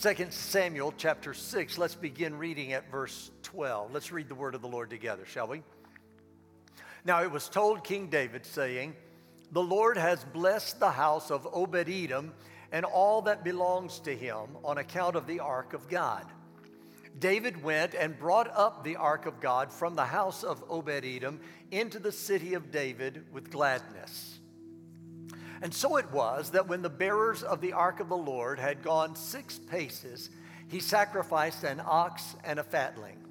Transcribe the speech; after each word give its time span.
2 0.00 0.28
Samuel 0.30 0.94
chapter 0.96 1.34
6. 1.34 1.76
Let's 1.76 1.96
begin 1.96 2.38
reading 2.38 2.72
at 2.72 2.88
verse 2.88 3.32
12. 3.42 3.92
Let's 3.92 4.12
read 4.12 4.28
the 4.28 4.34
word 4.36 4.54
of 4.54 4.62
the 4.62 4.68
Lord 4.68 4.90
together, 4.90 5.24
shall 5.26 5.48
we? 5.48 5.64
Now 7.04 7.24
it 7.24 7.32
was 7.32 7.48
told 7.48 7.82
King 7.82 8.06
David, 8.06 8.46
saying, 8.46 8.94
The 9.50 9.60
Lord 9.60 9.96
has 9.96 10.22
blessed 10.22 10.78
the 10.78 10.92
house 10.92 11.32
of 11.32 11.48
Obed 11.52 11.88
Edom 11.88 12.32
and 12.70 12.84
all 12.84 13.22
that 13.22 13.42
belongs 13.42 13.98
to 14.00 14.14
him 14.14 14.56
on 14.62 14.78
account 14.78 15.16
of 15.16 15.26
the 15.26 15.40
ark 15.40 15.72
of 15.72 15.88
God. 15.88 16.26
David 17.18 17.64
went 17.64 17.94
and 17.94 18.16
brought 18.16 18.56
up 18.56 18.84
the 18.84 18.94
ark 18.94 19.26
of 19.26 19.40
God 19.40 19.72
from 19.72 19.96
the 19.96 20.04
house 20.04 20.44
of 20.44 20.62
Obed 20.70 21.04
Edom 21.04 21.40
into 21.72 21.98
the 21.98 22.12
city 22.12 22.54
of 22.54 22.70
David 22.70 23.24
with 23.32 23.50
gladness. 23.50 24.37
And 25.62 25.74
so 25.74 25.96
it 25.96 26.10
was 26.12 26.50
that 26.50 26.68
when 26.68 26.82
the 26.82 26.90
bearers 26.90 27.42
of 27.42 27.60
the 27.60 27.72
ark 27.72 28.00
of 28.00 28.08
the 28.08 28.16
Lord 28.16 28.58
had 28.58 28.82
gone 28.82 29.16
six 29.16 29.58
paces, 29.58 30.30
he 30.68 30.80
sacrificed 30.80 31.64
an 31.64 31.80
ox 31.84 32.36
and 32.44 32.58
a 32.58 32.64
fatling. 32.64 33.24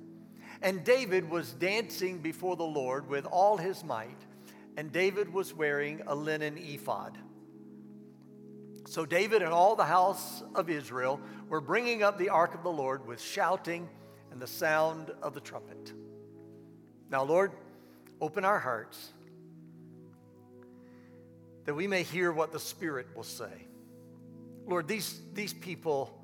And 0.61 0.83
David 0.83 1.29
was 1.29 1.53
dancing 1.53 2.19
before 2.19 2.55
the 2.55 2.63
Lord 2.63 3.07
with 3.07 3.25
all 3.25 3.57
his 3.57 3.83
might, 3.83 4.17
and 4.75 4.91
David 4.91 5.31
was 5.31 5.53
wearing 5.53 6.01
a 6.07 6.15
linen 6.15 6.57
ephod. 6.57 7.17
So 8.87 9.05
David 9.05 9.41
and 9.41 9.53
all 9.53 9.75
the 9.75 9.83
house 9.83 10.43
of 10.55 10.69
Israel 10.69 11.19
were 11.49 11.61
bringing 11.61 12.03
up 12.03 12.17
the 12.17 12.29
ark 12.29 12.55
of 12.55 12.63
the 12.63 12.71
Lord 12.71 13.05
with 13.05 13.21
shouting 13.21 13.87
and 14.31 14.41
the 14.41 14.47
sound 14.47 15.11
of 15.21 15.33
the 15.33 15.41
trumpet. 15.41 15.93
Now, 17.09 17.23
Lord, 17.23 17.51
open 18.19 18.45
our 18.45 18.59
hearts 18.59 19.13
that 21.67 21.73
we 21.73 21.85
may 21.85 22.01
hear 22.01 22.31
what 22.31 22.53
the 22.53 22.59
Spirit 22.61 23.07
will 23.13 23.23
say. 23.23 23.67
Lord, 24.65 24.87
these, 24.87 25.19
these 25.33 25.53
people, 25.53 26.17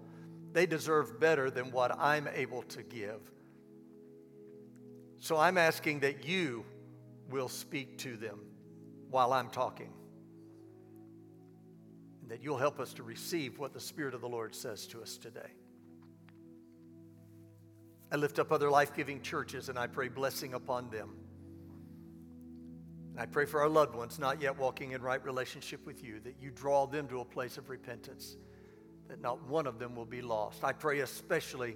they 0.54 0.66
deserve 0.66 1.20
better 1.20 1.52
than 1.52 1.70
what 1.70 1.94
I'm 2.00 2.30
able 2.34 2.62
to 2.64 2.82
give. 2.82 3.20
So 5.20 5.36
I'm 5.36 5.58
asking 5.58 6.00
that 6.00 6.26
you 6.26 6.64
will 7.30 7.50
speak 7.50 7.98
to 8.00 8.16
them 8.16 8.40
while 9.10 9.34
I'm 9.34 9.50
talking. 9.50 9.92
And 12.22 12.32
that 12.32 12.42
you'll 12.42 12.58
help 12.58 12.80
us 12.80 12.94
to 12.94 13.04
receive 13.04 13.60
what 13.60 13.74
the 13.74 13.82
Spirit 13.82 14.14
of 14.14 14.22
the 14.22 14.30
Lord 14.30 14.56
says 14.56 14.88
to 14.88 15.02
us 15.02 15.18
today. 15.18 15.52
I 18.14 18.16
lift 18.16 18.40
up 18.40 18.54
other 18.54 18.70
life 18.70 18.96
giving 18.96 19.22
churches 19.22 19.68
and 19.68 19.78
I 19.78 19.88
pray 19.88 20.08
blessing 20.08 20.54
upon 20.54 20.90
them. 20.90 21.18
And 23.14 23.22
I 23.22 23.28
pray 23.28 23.46
for 23.46 23.62
our 23.62 23.70
loved 23.70 23.96
ones 23.96 24.18
not 24.18 24.42
yet 24.42 24.58
walking 24.58 24.94
in 24.94 25.02
right 25.02 25.24
relationship 25.24 25.86
with 25.86 26.04
you, 26.04 26.20
that 26.22 26.36
you 26.42 26.50
draw 26.50 26.88
them 26.88 27.08
to 27.10 27.20
a 27.20 27.26
place 27.26 27.60
of 27.60 27.70
repentance, 27.70 28.38
that 29.08 29.22
not 29.22 29.42
one 29.48 29.68
of 29.68 29.78
them 29.78 29.96
will 29.96 30.06
be 30.06 30.24
lost. 30.24 30.64
I 30.64 30.74
pray 30.74 31.02
especially 31.02 31.76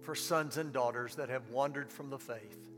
for 0.00 0.14
sons 0.14 0.56
and 0.56 0.72
daughters 0.72 1.14
that 1.16 1.28
have 1.28 1.50
wandered 1.50 1.92
from 1.92 2.08
the 2.08 2.18
faith. 2.18 2.70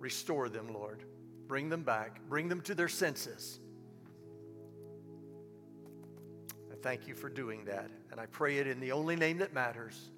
Restore 0.00 0.48
them, 0.48 0.74
Lord. 0.74 1.04
Bring 1.46 1.68
them 1.68 1.84
back. 1.84 2.20
Bring 2.28 2.48
them 2.48 2.60
to 2.62 2.74
their 2.74 2.88
senses. 2.88 3.60
I 6.72 6.74
thank 6.82 7.06
you 7.06 7.14
for 7.14 7.28
doing 7.28 7.64
that. 7.66 7.88
And 8.10 8.18
I 8.18 8.26
pray 8.26 8.58
it 8.58 8.66
in 8.66 8.80
the 8.80 8.90
only 8.90 9.14
name 9.14 9.38
that 9.38 9.54
matters 9.54 10.10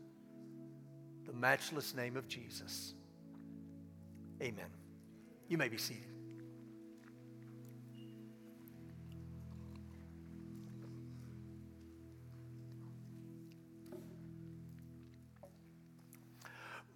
the 1.27 1.34
matchless 1.34 1.95
name 1.95 2.17
of 2.17 2.28
Jesus. 2.28 2.95
Amen. 4.42 4.70
You 5.48 5.58
may 5.58 5.69
be 5.69 5.77
seated. 5.77 6.13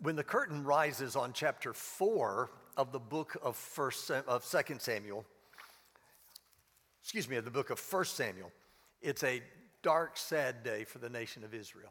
When 0.00 0.14
the 0.14 0.22
curtain 0.22 0.62
rises 0.62 1.16
on 1.16 1.32
chapter 1.32 1.72
4 1.72 2.50
of 2.77 2.92
the 2.92 3.00
book 3.00 3.36
of 3.42 3.56
first 3.56 4.09
of 4.12 4.48
2 4.48 4.76
Samuel, 4.78 5.25
excuse 7.03 7.28
me, 7.28 7.34
of 7.34 7.44
the 7.44 7.50
book 7.50 7.70
of 7.70 7.81
1 7.81 8.04
Samuel, 8.04 8.53
it's 9.03 9.25
a 9.25 9.42
dark, 9.82 10.16
sad 10.16 10.62
day 10.62 10.84
for 10.84 10.98
the 10.98 11.08
nation 11.08 11.42
of 11.42 11.53
Israel. 11.53 11.91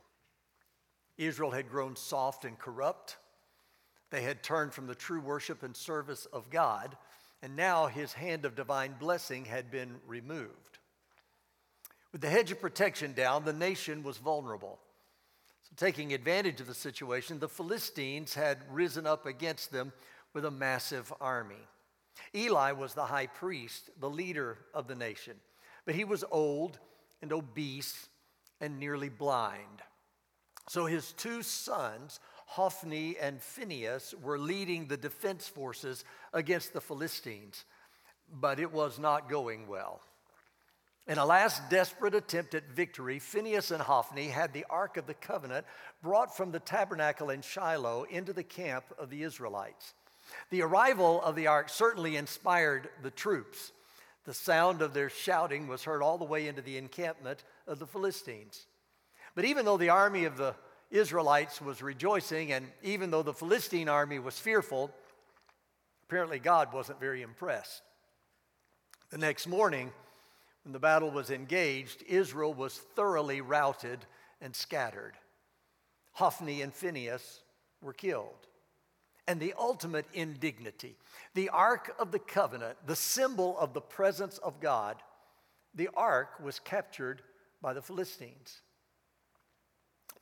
Israel 1.18 1.52
had 1.52 1.70
grown 1.70 1.98
soft 1.98 2.46
and 2.46 2.58
corrupt. 2.58 3.18
They 4.10 4.22
had 4.22 4.42
turned 4.42 4.74
from 4.74 4.88
the 4.88 4.96
true 4.96 5.20
worship 5.20 5.62
and 5.62 5.76
service 5.76 6.28
of 6.28 6.50
God, 6.50 6.96
and 7.42 7.58
now 7.58 7.88
his 7.88 8.14
hand 8.14 8.46
of 8.46 8.56
divine 8.56 8.96
blessing 8.98 9.44
had 9.44 9.70
been 9.70 9.98
removed. 10.08 10.80
With 12.14 12.22
the 12.22 12.30
hedge 12.30 12.52
of 12.52 12.62
protection 12.62 13.12
down, 13.12 13.44
the 13.44 13.52
nation 13.52 14.02
was 14.02 14.18
vulnerable. 14.18 14.80
So, 15.68 15.74
taking 15.76 16.14
advantage 16.14 16.62
of 16.62 16.68
the 16.68 16.74
situation, 16.74 17.40
the 17.40 17.50
Philistines 17.50 18.34
had 18.34 18.60
risen 18.72 19.06
up 19.06 19.26
against 19.26 19.72
them 19.72 19.92
with 20.34 20.46
a 20.46 20.52
massive 20.52 21.12
army. 21.20 21.68
Eli 22.34 22.72
was 22.72 22.94
the 22.94 23.06
high 23.06 23.28
priest, 23.28 23.90
the 24.00 24.10
leader 24.10 24.60
of 24.74 24.88
the 24.88 24.96
nation, 24.96 25.36
but 25.86 25.94
he 25.94 26.06
was 26.06 26.24
old 26.32 26.80
and 27.22 27.34
obese 27.34 28.08
and 28.62 28.80
nearly 28.80 29.10
blind. 29.10 29.82
So 30.70 30.86
his 30.86 31.12
two 31.14 31.44
sons, 31.44 32.20
Hophni 32.46 33.18
and 33.18 33.42
Phinehas, 33.42 34.16
were 34.22 34.40
leading 34.40 34.88
the 34.88 34.98
defense 34.98 35.48
forces 35.48 36.06
against 36.34 36.72
the 36.72 36.82
Philistines, 36.82 37.66
but 38.32 38.60
it 38.60 38.72
was 38.72 39.00
not 39.00 39.30
going 39.30 39.68
well. 39.68 40.02
In 41.08 41.18
a 41.18 41.26
last 41.26 41.70
desperate 41.70 42.14
attempt 42.14 42.54
at 42.54 42.68
victory, 42.70 43.20
Phinehas 43.20 43.72
and 43.72 43.82
Hophni 43.82 44.28
had 44.28 44.52
the 44.52 44.66
Ark 44.70 44.98
of 44.98 45.08
the 45.08 45.14
Covenant 45.14 45.66
brought 46.04 46.36
from 46.36 46.52
the 46.52 46.60
tabernacle 46.60 47.30
in 47.30 47.42
Shiloh 47.42 48.04
into 48.10 48.34
the 48.34 48.44
camp 48.44 48.84
of 49.00 49.10
the 49.10 49.24
Israelites. 49.24 49.94
The 50.50 50.64
arrival 50.64 51.22
of 51.22 51.38
the 51.38 51.48
Ark 51.48 51.70
certainly 51.70 52.18
inspired 52.18 52.90
the 53.02 53.12
troops. 53.12 53.72
The 54.26 54.34
sound 54.34 54.82
of 54.82 54.94
their 54.94 55.10
shouting 55.10 55.68
was 55.68 55.86
heard 55.86 56.04
all 56.04 56.18
the 56.18 56.26
way 56.26 56.50
into 56.50 56.62
the 56.62 56.78
encampment 56.78 57.46
of 57.66 57.80
the 57.80 57.88
Philistines. 57.88 58.68
But 59.34 59.46
even 59.46 59.64
though 59.64 59.78
the 59.78 59.90
army 59.90 60.26
of 60.26 60.36
the 60.36 60.56
Israelites 60.92 61.62
was 61.62 61.82
rejoicing, 61.82 62.52
and 62.52 62.68
even 62.84 63.12
though 63.12 63.24
the 63.24 63.34
Philistine 63.34 63.88
army 63.88 64.20
was 64.20 64.38
fearful, 64.38 64.92
apparently 66.04 66.40
God 66.40 66.74
wasn't 66.74 67.00
very 67.00 67.22
impressed. 67.22 67.82
The 69.10 69.18
next 69.18 69.48
morning, 69.48 69.94
when 70.68 70.74
the 70.74 70.80
battle 70.80 71.10
was 71.10 71.32
engaged, 71.32 72.04
Israel 72.10 72.54
was 72.54 72.76
thoroughly 72.78 73.40
routed 73.40 74.00
and 74.42 74.54
scattered. 74.54 75.14
Hophni 76.12 76.62
and 76.62 76.74
Phinehas 76.74 77.40
were 77.82 77.94
killed. 77.94 78.48
And 79.30 79.40
the 79.40 79.54
ultimate 79.58 80.08
indignity, 80.14 80.98
the 81.36 81.48
Ark 81.48 81.96
of 81.98 82.12
the 82.12 82.20
Covenant, 82.20 82.80
the 82.86 82.98
symbol 82.98 83.58
of 83.58 83.74
the 83.74 83.80
presence 83.80 84.40
of 84.40 84.60
God, 84.60 84.98
the 85.74 85.88
Ark 85.96 86.32
was 86.44 86.60
captured 86.60 87.22
by 87.62 87.72
the 87.72 87.82
Philistines. 87.82 88.60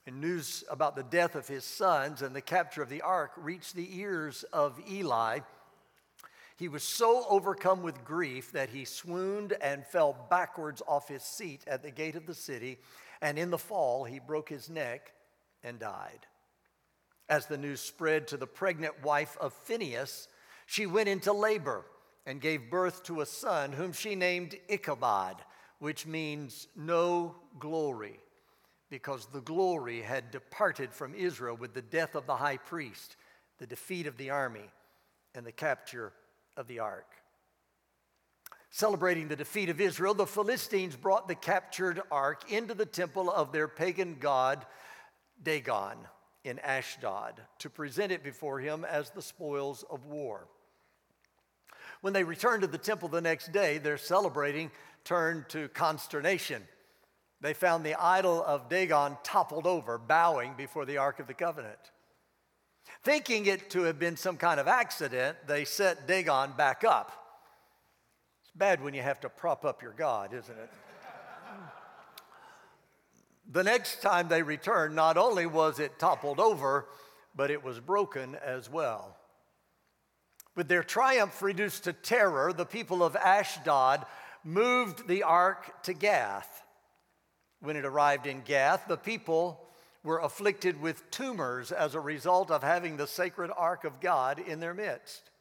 And 0.05 0.21
news 0.21 0.63
about 0.69 0.95
the 0.95 1.01
death 1.01 1.33
of 1.33 1.47
his 1.47 1.63
sons 1.63 2.21
and 2.21 2.35
the 2.35 2.41
capture 2.41 2.83
of 2.83 2.89
the 2.89 3.01
ark 3.01 3.31
reached 3.35 3.75
the 3.75 3.97
ears 3.97 4.45
of 4.53 4.79
Eli, 4.87 5.39
he 6.57 6.69
was 6.69 6.83
so 6.83 7.25
overcome 7.29 7.81
with 7.81 8.05
grief 8.05 8.51
that 8.53 8.69
he 8.69 8.85
swooned 8.85 9.53
and 9.61 9.85
fell 9.85 10.15
backwards 10.29 10.81
off 10.87 11.09
his 11.09 11.23
seat 11.23 11.63
at 11.67 11.83
the 11.83 11.91
gate 11.91 12.15
of 12.15 12.25
the 12.25 12.33
city, 12.33 12.77
and 13.21 13.37
in 13.37 13.49
the 13.49 13.57
fall 13.57 14.05
he 14.05 14.19
broke 14.19 14.49
his 14.49 14.69
neck 14.69 15.11
and 15.63 15.79
died. 15.79 16.25
As 17.27 17.47
the 17.47 17.57
news 17.57 17.81
spread 17.81 18.27
to 18.29 18.37
the 18.37 18.47
pregnant 18.47 19.03
wife 19.03 19.35
of 19.41 19.51
Phinehas, 19.51 20.29
she 20.65 20.85
went 20.85 21.09
into 21.09 21.33
labor 21.33 21.83
and 22.25 22.39
gave 22.39 22.69
birth 22.69 23.03
to 23.03 23.21
a 23.21 23.25
son 23.25 23.73
whom 23.73 23.91
she 23.91 24.15
named 24.15 24.55
Ichabod, 24.69 25.35
which 25.79 26.07
means 26.07 26.67
no 26.75 27.35
glory, 27.59 28.19
because 28.89 29.25
the 29.25 29.41
glory 29.41 30.01
had 30.01 30.31
departed 30.31 30.93
from 30.93 31.13
Israel 31.15 31.57
with 31.57 31.73
the 31.73 31.81
death 31.81 32.15
of 32.15 32.27
the 32.27 32.35
high 32.37 32.57
priest, 32.57 33.17
the 33.57 33.67
defeat 33.67 34.07
of 34.07 34.17
the 34.17 34.29
army, 34.29 34.69
and 35.33 35.45
the 35.45 35.51
capture 35.51 36.13
of 36.57 36.67
the 36.67 36.79
ark. 36.79 37.07
Celebrating 38.69 39.27
the 39.27 39.35
defeat 39.35 39.69
of 39.69 39.79
Israel, 39.79 40.13
the 40.13 40.25
Philistines 40.25 40.95
brought 40.95 41.27
the 41.27 41.35
captured 41.35 42.01
ark 42.11 42.51
into 42.51 42.73
the 42.73 42.85
temple 42.85 43.31
of 43.31 43.51
their 43.51 43.67
pagan 43.67 44.17
god 44.19 44.65
Dagon 45.41 45.97
in 46.43 46.59
Ashdod 46.59 47.41
to 47.59 47.69
present 47.69 48.11
it 48.11 48.23
before 48.23 48.59
him 48.59 48.85
as 48.85 49.09
the 49.09 49.21
spoils 49.21 49.83
of 49.89 50.05
war. 50.05 50.47
When 52.01 52.13
they 52.13 52.23
returned 52.23 52.61
to 52.61 52.67
the 52.67 52.77
temple 52.77 53.09
the 53.09 53.21
next 53.21 53.51
day, 53.51 53.77
their 53.77 53.97
celebrating 53.97 54.71
turned 55.03 55.49
to 55.49 55.69
consternation. 55.69 56.63
They 57.41 57.53
found 57.53 57.83
the 57.83 57.95
idol 57.95 58.43
of 58.43 58.69
Dagon 58.69 59.17
toppled 59.23 59.65
over, 59.65 59.97
bowing 59.97 60.53
before 60.55 60.85
the 60.85 60.97
Ark 60.97 61.19
of 61.19 61.27
the 61.27 61.33
Covenant. 61.33 61.79
Thinking 63.03 63.45
it 63.45 63.69
to 63.71 63.83
have 63.83 63.99
been 63.99 64.17
some 64.17 64.37
kind 64.37 64.59
of 64.59 64.67
accident, 64.67 65.37
they 65.47 65.65
set 65.65 66.07
Dagon 66.07 66.53
back 66.57 66.83
up. 66.83 67.11
It's 68.41 68.51
bad 68.55 68.83
when 68.83 68.93
you 68.93 69.01
have 69.01 69.19
to 69.21 69.29
prop 69.29 69.65
up 69.65 69.81
your 69.81 69.93
God, 69.93 70.33
isn't 70.33 70.57
it? 70.57 70.69
The 73.51 73.63
next 73.63 74.01
time 74.01 74.27
they 74.27 74.41
returned, 74.41 74.95
not 74.95 75.17
only 75.17 75.45
was 75.45 75.79
it 75.79 75.99
toppled 75.99 76.39
over, 76.39 76.87
but 77.35 77.51
it 77.51 77.63
was 77.63 77.79
broken 77.79 78.35
as 78.43 78.69
well. 78.69 79.15
With 80.55 80.67
their 80.67 80.83
triumph 80.83 81.41
reduced 81.41 81.83
to 81.83 81.93
terror, 81.93 82.53
the 82.53 82.65
people 82.65 83.03
of 83.03 83.15
Ashdod 83.15 84.05
moved 84.43 85.07
the 85.07 85.23
ark 85.23 85.83
to 85.83 85.93
Gath. 85.93 86.63
When 87.59 87.75
it 87.75 87.85
arrived 87.85 88.25
in 88.25 88.41
Gath, 88.41 88.87
the 88.87 88.97
people 88.97 89.64
were 90.05 90.19
afflicted 90.19 90.79
with 90.79 91.09
tumors 91.11 91.71
as 91.71 91.95
a 91.95 91.99
result 91.99 92.51
of 92.51 92.63
having 92.63 92.95
the 92.95 93.07
sacred 93.07 93.51
ark 93.57 93.83
of 93.83 93.99
God 93.99 94.39
in 94.39 94.59
their 94.59 94.73
midst. 94.73 95.31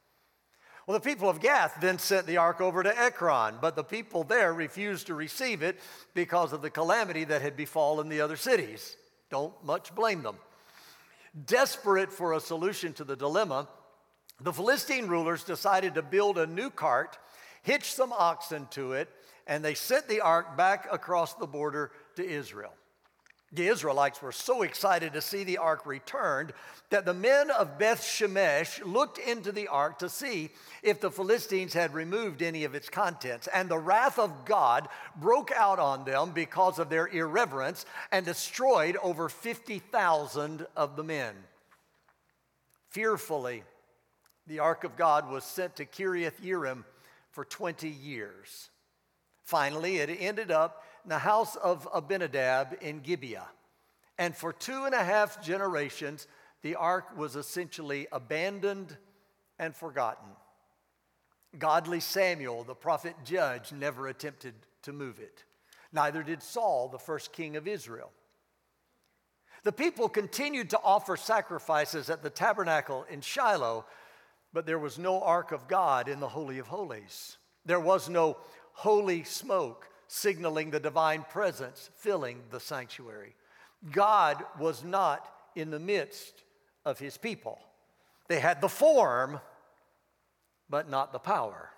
Well, 0.86 0.98
the 0.98 1.04
people 1.04 1.30
of 1.30 1.40
Gath 1.40 1.78
then 1.80 1.98
sent 1.98 2.26
the 2.26 2.38
ark 2.38 2.60
over 2.60 2.82
to 2.82 2.98
Ekron, 2.98 3.56
but 3.60 3.76
the 3.76 3.84
people 3.84 4.24
there 4.24 4.52
refused 4.52 5.06
to 5.06 5.14
receive 5.14 5.62
it 5.62 5.78
because 6.14 6.52
of 6.52 6.62
the 6.62 6.70
calamity 6.70 7.24
that 7.24 7.42
had 7.42 7.56
befallen 7.56 8.08
the 8.08 8.20
other 8.20 8.36
cities. 8.36 8.96
Don't 9.30 9.54
much 9.64 9.94
blame 9.94 10.22
them. 10.22 10.36
Desperate 11.46 12.12
for 12.12 12.34
a 12.34 12.40
solution 12.40 12.92
to 12.94 13.04
the 13.04 13.16
dilemma, 13.16 13.68
the 14.40 14.52
Philistine 14.52 15.06
rulers 15.06 15.44
decided 15.44 15.94
to 15.94 16.02
build 16.02 16.38
a 16.38 16.46
new 16.46 16.70
cart, 16.70 17.18
hitch 17.62 17.92
some 17.92 18.12
oxen 18.12 18.66
to 18.70 18.92
it, 18.92 19.08
and 19.46 19.64
they 19.64 19.74
sent 19.74 20.08
the 20.08 20.20
ark 20.20 20.56
back 20.56 20.86
across 20.92 21.34
the 21.34 21.46
border 21.46 21.92
to 22.16 22.26
Israel. 22.26 22.72
The 23.54 23.68
Israelites 23.68 24.20
were 24.20 24.32
so 24.32 24.62
excited 24.62 25.12
to 25.12 25.20
see 25.20 25.44
the 25.44 25.58
ark 25.58 25.86
returned 25.86 26.52
that 26.90 27.04
the 27.04 27.14
men 27.14 27.52
of 27.52 27.78
Beth 27.78 28.02
Shemesh 28.02 28.84
looked 28.84 29.18
into 29.18 29.52
the 29.52 29.68
ark 29.68 30.00
to 30.00 30.08
see 30.08 30.50
if 30.82 31.00
the 31.00 31.10
Philistines 31.10 31.72
had 31.72 31.94
removed 31.94 32.42
any 32.42 32.64
of 32.64 32.74
its 32.74 32.88
contents. 32.88 33.46
And 33.54 33.68
the 33.68 33.78
wrath 33.78 34.18
of 34.18 34.44
God 34.44 34.88
broke 35.16 35.52
out 35.52 35.78
on 35.78 36.04
them 36.04 36.32
because 36.32 36.80
of 36.80 36.90
their 36.90 37.06
irreverence 37.06 37.86
and 38.10 38.26
destroyed 38.26 38.96
over 39.00 39.28
50,000 39.28 40.66
of 40.76 40.96
the 40.96 41.04
men. 41.04 41.34
Fearfully, 42.88 43.62
the 44.48 44.58
ark 44.58 44.82
of 44.82 44.96
God 44.96 45.30
was 45.30 45.44
sent 45.44 45.76
to 45.76 45.84
Kiriath 45.84 46.40
Yearim 46.42 46.84
for 47.30 47.44
20 47.44 47.88
years. 47.88 48.70
Finally, 49.44 49.98
it 49.98 50.08
ended 50.20 50.50
up 50.50 50.82
in 51.04 51.10
the 51.10 51.18
house 51.18 51.56
of 51.56 51.88
Abinadab 51.92 52.78
in 52.80 53.00
Gibeah. 53.00 53.48
And 54.18 54.34
for 54.34 54.52
two 54.52 54.84
and 54.84 54.94
a 54.94 55.04
half 55.04 55.42
generations, 55.42 56.26
the 56.62 56.76
ark 56.76 57.16
was 57.16 57.36
essentially 57.36 58.06
abandoned 58.10 58.96
and 59.58 59.74
forgotten. 59.74 60.28
Godly 61.58 62.00
Samuel, 62.00 62.64
the 62.64 62.74
prophet 62.74 63.14
judge, 63.24 63.72
never 63.72 64.08
attempted 64.08 64.54
to 64.82 64.92
move 64.92 65.20
it. 65.20 65.44
Neither 65.92 66.22
did 66.22 66.42
Saul, 66.42 66.88
the 66.88 66.98
first 66.98 67.32
king 67.32 67.56
of 67.56 67.68
Israel. 67.68 68.10
The 69.62 69.72
people 69.72 70.08
continued 70.08 70.70
to 70.70 70.80
offer 70.82 71.16
sacrifices 71.16 72.10
at 72.10 72.22
the 72.22 72.30
tabernacle 72.30 73.06
in 73.08 73.20
Shiloh, 73.20 73.86
but 74.52 74.66
there 74.66 74.78
was 74.78 74.98
no 74.98 75.20
ark 75.22 75.52
of 75.52 75.68
God 75.68 76.08
in 76.08 76.20
the 76.20 76.28
Holy 76.28 76.58
of 76.58 76.66
Holies. 76.66 77.38
There 77.64 77.80
was 77.80 78.08
no 78.08 78.36
holy 78.72 79.22
smoke 79.24 79.88
signaling 80.14 80.70
the 80.70 80.78
divine 80.78 81.24
presence 81.28 81.90
filling 81.96 82.40
the 82.50 82.60
sanctuary. 82.60 83.34
God 83.90 84.42
was 84.60 84.84
not 84.84 85.28
in 85.56 85.70
the 85.70 85.80
midst 85.80 86.44
of 86.84 87.00
his 87.00 87.18
people. 87.18 87.58
They 88.28 88.38
had 88.38 88.60
the 88.60 88.68
form, 88.68 89.40
but 90.70 90.88
not 90.88 91.12
the 91.12 91.18
power. 91.18 91.70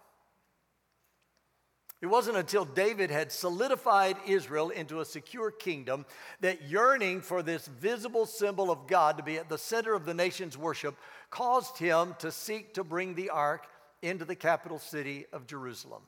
It 2.02 2.08
wasn't 2.08 2.36
until 2.36 2.66
David 2.66 3.10
had 3.10 3.32
solidified 3.32 4.18
Israel 4.26 4.68
into 4.68 5.00
a 5.00 5.06
secure 5.06 5.50
kingdom 5.50 6.04
that 6.40 6.68
yearning 6.68 7.22
for 7.22 7.42
this 7.42 7.66
visible 7.66 8.26
symbol 8.26 8.70
of 8.70 8.86
God 8.86 9.16
to 9.16 9.22
be 9.22 9.38
at 9.38 9.48
the 9.48 9.56
center 9.56 9.94
of 9.94 10.04
the 10.04 10.12
nation's 10.12 10.58
worship 10.58 10.94
caused 11.30 11.78
him 11.78 12.14
to 12.18 12.30
seek 12.30 12.74
to 12.74 12.84
bring 12.84 13.14
the 13.14 13.30
ark 13.30 13.66
into 14.02 14.26
the 14.26 14.36
capital 14.36 14.78
city 14.78 15.24
of 15.32 15.46
Jerusalem. 15.46 16.02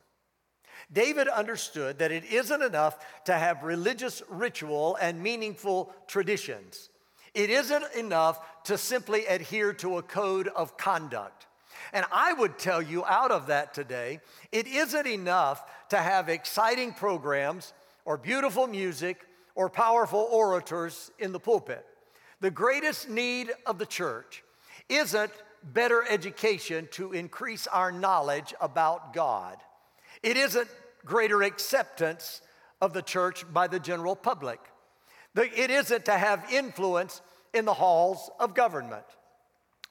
David 0.92 1.28
understood 1.28 1.98
that 1.98 2.12
it 2.12 2.24
isn't 2.24 2.62
enough 2.62 3.24
to 3.24 3.34
have 3.34 3.62
religious 3.62 4.22
ritual 4.28 4.96
and 5.00 5.22
meaningful 5.22 5.92
traditions. 6.06 6.90
It 7.34 7.50
isn't 7.50 7.84
enough 7.94 8.64
to 8.64 8.78
simply 8.78 9.26
adhere 9.26 9.72
to 9.74 9.98
a 9.98 10.02
code 10.02 10.48
of 10.48 10.76
conduct. 10.76 11.46
And 11.92 12.04
I 12.12 12.32
would 12.32 12.58
tell 12.58 12.82
you 12.82 13.04
out 13.04 13.30
of 13.30 13.46
that 13.46 13.74
today, 13.74 14.20
it 14.52 14.66
isn't 14.66 15.06
enough 15.06 15.62
to 15.90 15.96
have 15.96 16.28
exciting 16.28 16.92
programs 16.92 17.72
or 18.04 18.16
beautiful 18.16 18.66
music 18.66 19.24
or 19.54 19.68
powerful 19.68 20.28
orators 20.30 21.10
in 21.18 21.32
the 21.32 21.40
pulpit. 21.40 21.84
The 22.40 22.50
greatest 22.50 23.08
need 23.08 23.50
of 23.66 23.78
the 23.78 23.86
church 23.86 24.44
isn't 24.88 25.32
better 25.62 26.04
education 26.08 26.88
to 26.92 27.12
increase 27.12 27.66
our 27.66 27.90
knowledge 27.90 28.54
about 28.60 29.12
God. 29.12 29.56
It 30.22 30.36
isn't 30.36 30.68
greater 31.04 31.42
acceptance 31.42 32.42
of 32.80 32.92
the 32.92 33.02
church 33.02 33.44
by 33.52 33.66
the 33.66 33.80
general 33.80 34.16
public. 34.16 34.60
It 35.36 35.70
isn't 35.70 36.04
to 36.06 36.18
have 36.18 36.52
influence 36.52 37.20
in 37.54 37.64
the 37.64 37.74
halls 37.74 38.30
of 38.38 38.54
government. 38.54 39.04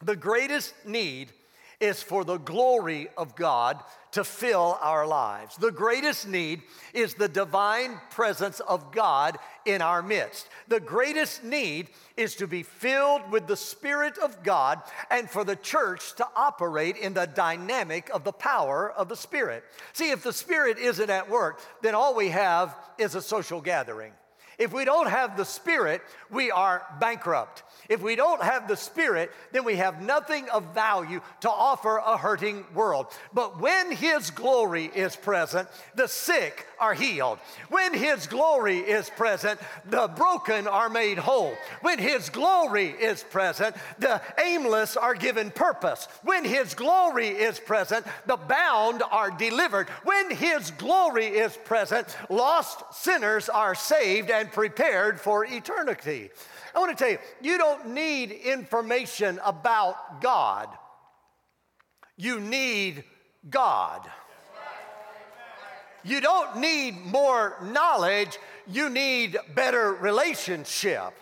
The 0.01 0.15
greatest 0.15 0.73
need 0.85 1.31
is 1.79 2.01
for 2.01 2.23
the 2.23 2.37
glory 2.37 3.07
of 3.17 3.35
God 3.35 3.83
to 4.11 4.23
fill 4.23 4.79
our 4.81 5.05
lives. 5.05 5.57
The 5.57 5.71
greatest 5.71 6.27
need 6.27 6.63
is 6.93 7.13
the 7.13 7.27
divine 7.27 7.99
presence 8.09 8.59
of 8.61 8.91
God 8.91 9.37
in 9.65 9.81
our 9.81 10.01
midst. 10.01 10.47
The 10.67 10.79
greatest 10.79 11.43
need 11.43 11.89
is 12.15 12.35
to 12.35 12.47
be 12.47 12.63
filled 12.63 13.29
with 13.31 13.45
the 13.45 13.57
Spirit 13.57 14.17
of 14.17 14.41
God 14.43 14.81
and 15.11 15.29
for 15.29 15.43
the 15.43 15.55
church 15.55 16.15
to 16.15 16.27
operate 16.35 16.97
in 16.97 17.13
the 17.13 17.27
dynamic 17.27 18.09
of 18.11 18.23
the 18.23 18.31
power 18.31 18.91
of 18.91 19.07
the 19.07 19.15
Spirit. 19.15 19.63
See, 19.93 20.09
if 20.09 20.23
the 20.23 20.33
Spirit 20.33 20.79
isn't 20.79 21.09
at 21.09 21.29
work, 21.29 21.59
then 21.83 21.93
all 21.93 22.15
we 22.15 22.29
have 22.29 22.75
is 22.97 23.13
a 23.13 23.21
social 23.21 23.61
gathering. 23.61 24.13
If 24.57 24.73
we 24.73 24.85
don't 24.85 25.07
have 25.07 25.37
the 25.37 25.45
Spirit, 25.45 26.01
we 26.31 26.49
are 26.49 26.83
bankrupt. 26.99 27.63
If 27.89 28.01
we 28.01 28.15
don't 28.15 28.41
have 28.41 28.67
the 28.67 28.75
Spirit, 28.75 29.31
then 29.51 29.63
we 29.63 29.75
have 29.75 30.01
nothing 30.01 30.49
of 30.49 30.73
value 30.73 31.21
to 31.41 31.49
offer 31.49 31.97
a 31.97 32.17
hurting 32.17 32.65
world. 32.73 33.07
But 33.33 33.61
when 33.61 33.91
His 33.91 34.31
glory 34.31 34.85
is 34.85 35.15
present, 35.15 35.69
the 35.95 36.07
sick 36.07 36.65
are 36.79 36.95
healed. 36.95 37.37
When 37.69 37.93
His 37.93 38.25
glory 38.25 38.79
is 38.79 39.09
present, 39.11 39.59
the 39.85 40.07
broken 40.07 40.67
are 40.67 40.89
made 40.89 41.19
whole. 41.19 41.53
When 41.81 41.99
His 41.99 42.29
glory 42.29 42.89
is 42.89 43.23
present, 43.23 43.75
the 43.99 44.21
aimless 44.43 44.97
are 44.97 45.15
given 45.15 45.51
purpose. 45.51 46.07
When 46.23 46.43
His 46.43 46.73
glory 46.73 47.29
is 47.29 47.59
present, 47.59 48.05
the 48.25 48.37
bound 48.37 49.03
are 49.11 49.29
delivered. 49.29 49.87
When 50.03 50.31
His 50.31 50.71
glory 50.71 51.27
is 51.27 51.55
present, 51.57 52.17
lost 52.29 52.83
sinners 52.93 53.49
are 53.49 53.75
saved 53.75 54.29
and 54.29 54.46
prepared 54.47 55.19
for 55.19 55.45
eternity. 55.45 56.29
I 56.75 56.79
want 56.79 56.97
to 56.97 57.03
tell 57.03 57.11
you, 57.11 57.19
you 57.41 57.57
don't 57.57 57.89
need 57.89 58.31
information 58.31 59.39
about 59.43 60.21
God, 60.21 60.69
you 62.15 62.39
need 62.39 63.03
God. 63.49 64.09
You 66.03 66.21
don't 66.21 66.57
need 66.57 67.05
more 67.05 67.57
knowledge, 67.61 68.37
you 68.65 68.89
need 68.89 69.37
better 69.55 69.93
relationship. 69.93 71.13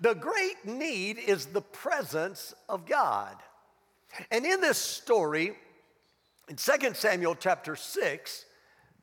The 0.00 0.14
great 0.14 0.64
need 0.64 1.18
is 1.18 1.46
the 1.46 1.60
presence 1.60 2.54
of 2.68 2.86
God. 2.86 3.36
And 4.30 4.44
in 4.44 4.60
this 4.60 4.78
story, 4.78 5.56
in 6.48 6.56
2 6.56 6.94
Samuel 6.94 7.34
chapter 7.34 7.74
6, 7.76 8.44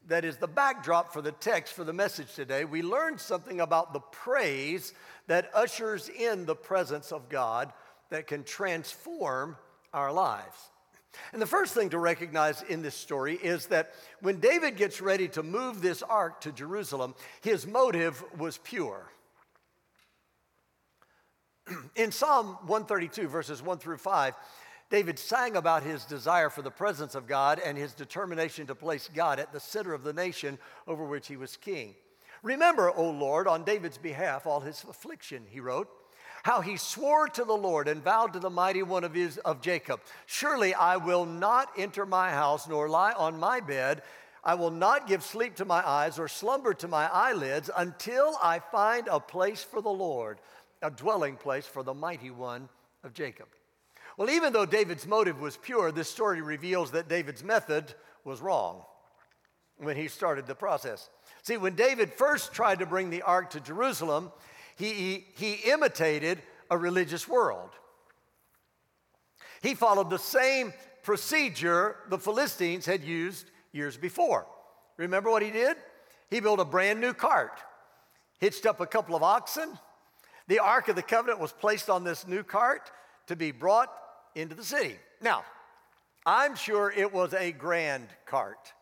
that 0.09 0.25
is 0.25 0.37
the 0.37 0.47
backdrop 0.47 1.13
for 1.13 1.21
the 1.21 1.31
text 1.31 1.73
for 1.73 1.83
the 1.83 1.93
message 1.93 2.33
today, 2.33 2.65
we 2.65 2.81
learn 2.81 3.17
something 3.17 3.61
about 3.61 3.93
the 3.93 3.99
praise 3.99 4.93
that 5.27 5.49
ushers 5.53 6.09
in 6.09 6.45
the 6.45 6.55
presence 6.55 7.11
of 7.11 7.29
God 7.29 7.71
that 8.09 8.27
can 8.27 8.43
transform 8.43 9.55
our 9.93 10.11
lives. 10.11 10.57
And 11.31 11.41
the 11.41 11.47
first 11.47 11.73
thing 11.73 11.89
to 11.89 11.99
recognize 11.99 12.63
in 12.63 12.81
this 12.81 12.95
story 12.95 13.35
is 13.35 13.67
that 13.67 13.93
when 14.21 14.39
David 14.39 14.77
gets 14.77 14.99
ready 14.99 15.27
to 15.29 15.43
move 15.43 15.81
this 15.81 16.01
ark 16.03 16.41
to 16.41 16.51
Jerusalem, 16.51 17.13
his 17.41 17.67
motive 17.67 18.23
was 18.37 18.57
pure. 18.57 19.11
In 21.95 22.11
Psalm 22.11 22.57
132, 22.65 23.27
verses 23.27 23.61
1 23.61 23.77
through 23.77 23.97
5, 23.97 24.33
David 24.89 25.19
sang 25.19 25.55
about 25.55 25.83
his 25.83 26.03
desire 26.05 26.49
for 26.49 26.61
the 26.61 26.71
presence 26.71 27.13
of 27.13 27.27
God 27.27 27.59
and 27.63 27.77
his 27.77 27.93
determination 27.93 28.67
to 28.67 28.75
place 28.75 29.09
God 29.13 29.39
at 29.39 29.53
the 29.53 29.59
center 29.59 29.93
of 29.93 30.03
the 30.03 30.13
nation 30.13 30.57
over 30.87 31.03
which 31.03 31.27
he 31.27 31.37
was 31.37 31.57
king. 31.57 31.93
Remember, 32.41 32.89
O 32.89 33.09
Lord, 33.09 33.47
on 33.47 33.63
David's 33.63 33.97
behalf, 33.97 34.47
all 34.47 34.61
his 34.61 34.83
affliction, 34.89 35.43
he 35.49 35.59
wrote, 35.59 35.89
how 36.43 36.61
he 36.61 36.77
swore 36.77 37.27
to 37.27 37.43
the 37.43 37.53
Lord 37.53 37.89
and 37.89 38.01
vowed 38.01 38.31
to 38.31 38.39
the 38.39 38.49
mighty 38.49 38.81
one 38.81 39.03
of, 39.03 39.13
his, 39.13 39.37
of 39.39 39.61
Jacob, 39.61 39.99
Surely 40.25 40.73
I 40.73 40.95
will 40.95 41.25
not 41.25 41.69
enter 41.77 42.05
my 42.05 42.31
house 42.31 42.67
nor 42.67 42.87
lie 42.87 43.11
on 43.11 43.37
my 43.37 43.59
bed 43.59 44.01
I 44.43 44.55
will 44.55 44.71
not 44.71 45.07
give 45.07 45.23
sleep 45.23 45.55
to 45.55 45.65
my 45.65 45.85
eyes 45.87 46.17
or 46.17 46.27
slumber 46.27 46.73
to 46.75 46.87
my 46.87 47.07
eyelids 47.07 47.69
until 47.75 48.37
I 48.41 48.59
find 48.59 49.07
a 49.07 49.19
place 49.19 49.63
for 49.63 49.81
the 49.81 49.89
Lord, 49.89 50.39
a 50.81 50.89
dwelling 50.89 51.35
place 51.35 51.65
for 51.65 51.83
the 51.83 51.93
mighty 51.93 52.31
one 52.31 52.69
of 53.03 53.13
Jacob. 53.13 53.47
Well, 54.19 54.29
even 54.29 54.51
though 54.51 54.65
David's 54.65 55.07
motive 55.07 55.39
was 55.39 55.55
pure, 55.55 55.93
this 55.93 56.09
story 56.09 56.41
reveals 56.41 56.91
that 56.91 57.07
David's 57.07 57.41
method 57.41 57.93
was 58.25 58.41
wrong 58.41 58.81
when 59.77 59.95
he 59.95 60.09
started 60.09 60.45
the 60.45 60.55
process. 60.55 61.09
See, 61.41 61.55
when 61.55 61.75
David 61.75 62.11
first 62.11 62.51
tried 62.51 62.79
to 62.79 62.85
bring 62.85 63.09
the 63.09 63.21
ark 63.21 63.51
to 63.51 63.61
Jerusalem, 63.61 64.33
he, 64.75 64.91
he, 64.91 65.25
he 65.37 65.71
imitated 65.71 66.41
a 66.69 66.77
religious 66.77 67.29
world. 67.29 67.69
He 69.61 69.73
followed 69.73 70.09
the 70.09 70.19
same 70.19 70.73
procedure 71.01 71.95
the 72.09 72.19
Philistines 72.19 72.85
had 72.85 73.05
used 73.05 73.49
years 73.71 73.95
before. 73.95 74.47
Remember 74.97 75.31
what 75.31 75.43
he 75.43 75.49
did? 75.49 75.77
He 76.29 76.41
built 76.41 76.59
a 76.59 76.65
brand 76.65 76.99
new 76.99 77.13
cart, 77.13 77.57
hitched 78.39 78.65
up 78.65 78.81
a 78.81 78.85
couple 78.85 79.15
of 79.15 79.23
oxen. 79.23 79.79
The 80.49 80.59
Ark 80.59 80.89
of 80.89 80.97
the 80.97 81.03
Covenant 81.03 81.39
was 81.39 81.53
placed 81.53 81.89
on 81.89 82.03
this 82.03 82.27
new 82.27 82.43
cart 82.43 82.91
to 83.27 83.37
be 83.37 83.51
brought 83.51 83.93
into 84.41 84.55
the 84.55 84.63
city. 84.63 84.95
Now, 85.21 85.43
I'm 86.25 86.55
sure 86.55 86.91
it 86.91 87.11
was 87.11 87.33
a 87.33 87.51
grand 87.51 88.07
cart 88.25 88.73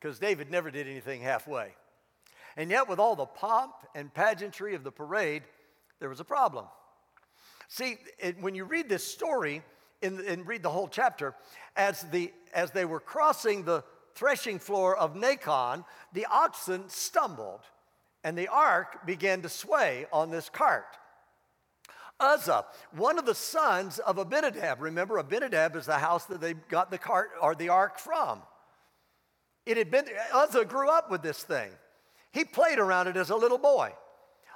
because 0.00 0.18
David 0.18 0.50
never 0.50 0.70
did 0.70 0.86
anything 0.86 1.22
halfway. 1.22 1.74
And 2.56 2.70
yet, 2.70 2.88
with 2.88 2.98
all 2.98 3.14
the 3.14 3.26
pomp 3.26 3.74
and 3.94 4.12
pageantry 4.12 4.74
of 4.74 4.82
the 4.82 4.90
parade, 4.90 5.44
there 6.00 6.08
was 6.08 6.20
a 6.20 6.24
problem. 6.24 6.66
See, 7.68 7.98
it, 8.18 8.40
when 8.40 8.54
you 8.54 8.64
read 8.64 8.88
this 8.88 9.04
story 9.04 9.62
in, 10.02 10.20
and 10.26 10.46
read 10.46 10.62
the 10.62 10.70
whole 10.70 10.88
chapter, 10.88 11.34
as, 11.76 12.02
the, 12.10 12.32
as 12.54 12.70
they 12.70 12.84
were 12.84 13.00
crossing 13.00 13.62
the 13.62 13.84
threshing 14.14 14.58
floor 14.58 14.96
of 14.96 15.14
Nacon, 15.14 15.84
the 16.12 16.26
oxen 16.30 16.88
stumbled, 16.88 17.60
and 18.24 18.36
the 18.36 18.48
ark 18.48 19.06
began 19.06 19.42
to 19.42 19.48
sway 19.48 20.06
on 20.12 20.30
this 20.30 20.48
cart. 20.48 20.96
Uzzah, 22.20 22.66
one 22.92 23.18
of 23.18 23.26
the 23.26 23.34
sons 23.34 23.98
of 24.00 24.18
Abinadab, 24.18 24.80
remember 24.80 25.18
Abinadab 25.18 25.76
is 25.76 25.86
the 25.86 25.98
house 25.98 26.24
that 26.26 26.40
they 26.40 26.54
got 26.54 26.90
the 26.90 26.98
cart 26.98 27.30
or 27.40 27.54
the 27.54 27.68
ark 27.68 27.98
from. 27.98 28.42
It 29.66 29.76
had 29.76 29.90
been, 29.90 30.06
Uzzah 30.32 30.64
grew 30.64 30.88
up 30.88 31.10
with 31.10 31.22
this 31.22 31.42
thing. 31.42 31.70
He 32.32 32.44
played 32.44 32.78
around 32.78 33.06
it 33.06 33.16
as 33.16 33.30
a 33.30 33.36
little 33.36 33.58
boy. 33.58 33.92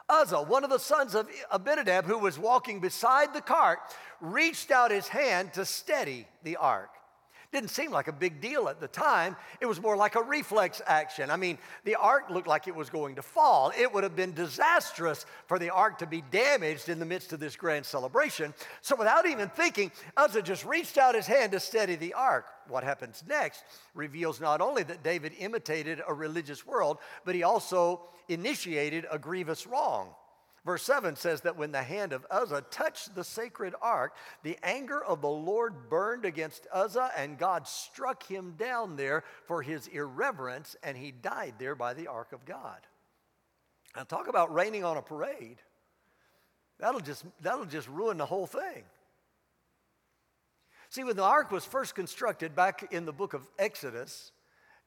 Uzzah, 0.08 0.42
one 0.42 0.64
of 0.64 0.70
the 0.70 0.78
sons 0.78 1.14
of 1.14 1.28
Abinadab, 1.50 2.04
who 2.04 2.18
was 2.18 2.38
walking 2.38 2.80
beside 2.80 3.32
the 3.32 3.40
cart, 3.40 3.78
reached 4.20 4.70
out 4.70 4.90
his 4.90 5.08
hand 5.08 5.52
to 5.54 5.64
steady 5.64 6.26
the 6.42 6.56
ark. 6.56 6.90
Didn't 7.52 7.68
seem 7.68 7.90
like 7.90 8.08
a 8.08 8.12
big 8.12 8.40
deal 8.40 8.68
at 8.70 8.80
the 8.80 8.88
time. 8.88 9.36
It 9.60 9.66
was 9.66 9.78
more 9.78 9.94
like 9.94 10.14
a 10.14 10.22
reflex 10.22 10.80
action. 10.86 11.30
I 11.30 11.36
mean, 11.36 11.58
the 11.84 11.96
ark 11.96 12.30
looked 12.30 12.46
like 12.46 12.66
it 12.66 12.74
was 12.74 12.88
going 12.88 13.16
to 13.16 13.22
fall. 13.22 13.72
It 13.78 13.92
would 13.92 14.04
have 14.04 14.16
been 14.16 14.32
disastrous 14.32 15.26
for 15.46 15.58
the 15.58 15.68
ark 15.68 15.98
to 15.98 16.06
be 16.06 16.22
damaged 16.30 16.88
in 16.88 16.98
the 16.98 17.04
midst 17.04 17.34
of 17.34 17.40
this 17.40 17.54
grand 17.54 17.84
celebration. 17.84 18.54
So, 18.80 18.96
without 18.96 19.26
even 19.26 19.50
thinking, 19.50 19.92
Uzzah 20.16 20.40
just 20.40 20.64
reached 20.64 20.96
out 20.96 21.14
his 21.14 21.26
hand 21.26 21.52
to 21.52 21.60
steady 21.60 21.94
the 21.94 22.14
ark. 22.14 22.46
What 22.68 22.84
happens 22.84 23.22
next 23.28 23.64
reveals 23.94 24.40
not 24.40 24.62
only 24.62 24.82
that 24.84 25.02
David 25.02 25.34
imitated 25.38 26.00
a 26.08 26.14
religious 26.14 26.66
world, 26.66 26.98
but 27.26 27.34
he 27.34 27.42
also 27.42 28.00
initiated 28.28 29.06
a 29.10 29.18
grievous 29.18 29.66
wrong. 29.66 30.14
Verse 30.64 30.84
7 30.84 31.16
says 31.16 31.40
that 31.40 31.56
when 31.56 31.72
the 31.72 31.82
hand 31.82 32.12
of 32.12 32.24
Uzzah 32.30 32.64
touched 32.70 33.16
the 33.16 33.24
sacred 33.24 33.74
ark, 33.82 34.14
the 34.44 34.56
anger 34.62 35.02
of 35.02 35.20
the 35.20 35.28
Lord 35.28 35.90
burned 35.90 36.24
against 36.24 36.68
Uzzah, 36.72 37.10
and 37.16 37.36
God 37.36 37.66
struck 37.66 38.22
him 38.22 38.54
down 38.56 38.94
there 38.94 39.24
for 39.46 39.62
his 39.62 39.88
irreverence, 39.88 40.76
and 40.84 40.96
he 40.96 41.10
died 41.10 41.54
there 41.58 41.74
by 41.74 41.94
the 41.94 42.06
ark 42.06 42.32
of 42.32 42.44
God. 42.44 42.78
Now, 43.96 44.04
talk 44.04 44.28
about 44.28 44.54
raining 44.54 44.84
on 44.84 44.96
a 44.96 45.02
parade. 45.02 45.58
That'll 46.78 47.00
just, 47.00 47.24
that'll 47.40 47.66
just 47.66 47.88
ruin 47.88 48.16
the 48.16 48.26
whole 48.26 48.46
thing. 48.46 48.84
See, 50.90 51.04
when 51.04 51.16
the 51.16 51.24
ark 51.24 51.50
was 51.50 51.64
first 51.64 51.94
constructed 51.94 52.54
back 52.54 52.92
in 52.92 53.04
the 53.04 53.12
book 53.12 53.34
of 53.34 53.48
Exodus, 53.58 54.30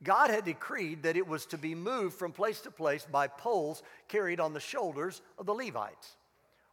God 0.06 0.30
had 0.30 0.46
decreed 0.46 1.04
that 1.04 1.18
it 1.18 1.28
was 1.28 1.46
to 1.48 1.58
be 1.58 1.76
moved 1.76 2.18
from 2.18 2.32
place 2.32 2.62
to 2.62 2.72
place 2.72 3.06
by 3.12 3.28
poles 3.28 3.84
carried 4.08 4.40
on 4.40 4.54
the 4.54 4.60
shoulders 4.60 5.22
of 5.38 5.46
the 5.46 5.54
Levites. 5.54 6.16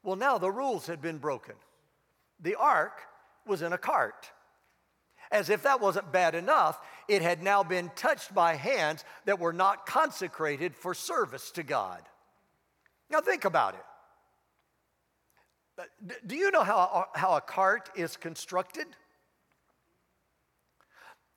Well, 0.05 0.17
now 0.17 0.39
the 0.39 0.51
rules 0.51 0.87
had 0.87 1.03
been 1.03 1.19
broken. 1.19 1.55
The 2.41 2.55
ark 2.55 3.01
was 3.47 3.63
in 3.63 3.73
a 3.73 3.79
cart. 3.79 4.31
As 5.31 5.49
if 5.49 5.63
that 5.63 5.81
wasn't 5.81 6.13
bad 6.13 6.35
enough, 6.35 6.79
it 7.09 7.23
had 7.23 7.43
now 7.43 7.63
been 7.63 7.91
touched 7.97 8.35
by 8.35 8.55
hands 8.55 9.03
that 9.25 9.41
were 9.41 9.53
not 9.53 9.87
consecrated 9.87 10.77
for 10.77 10.93
service 10.93 11.51
to 11.53 11.63
God. 11.63 12.03
Now, 13.11 13.21
think 13.21 13.45
about 13.45 13.75
it. 13.75 13.85
Uh, 15.79 16.15
do 16.27 16.37
you 16.37 16.51
know 16.51 16.63
how, 16.63 17.07
how 17.15 17.37
a 17.37 17.41
cart 17.41 17.89
is 17.97 18.17
constructed? 18.17 18.87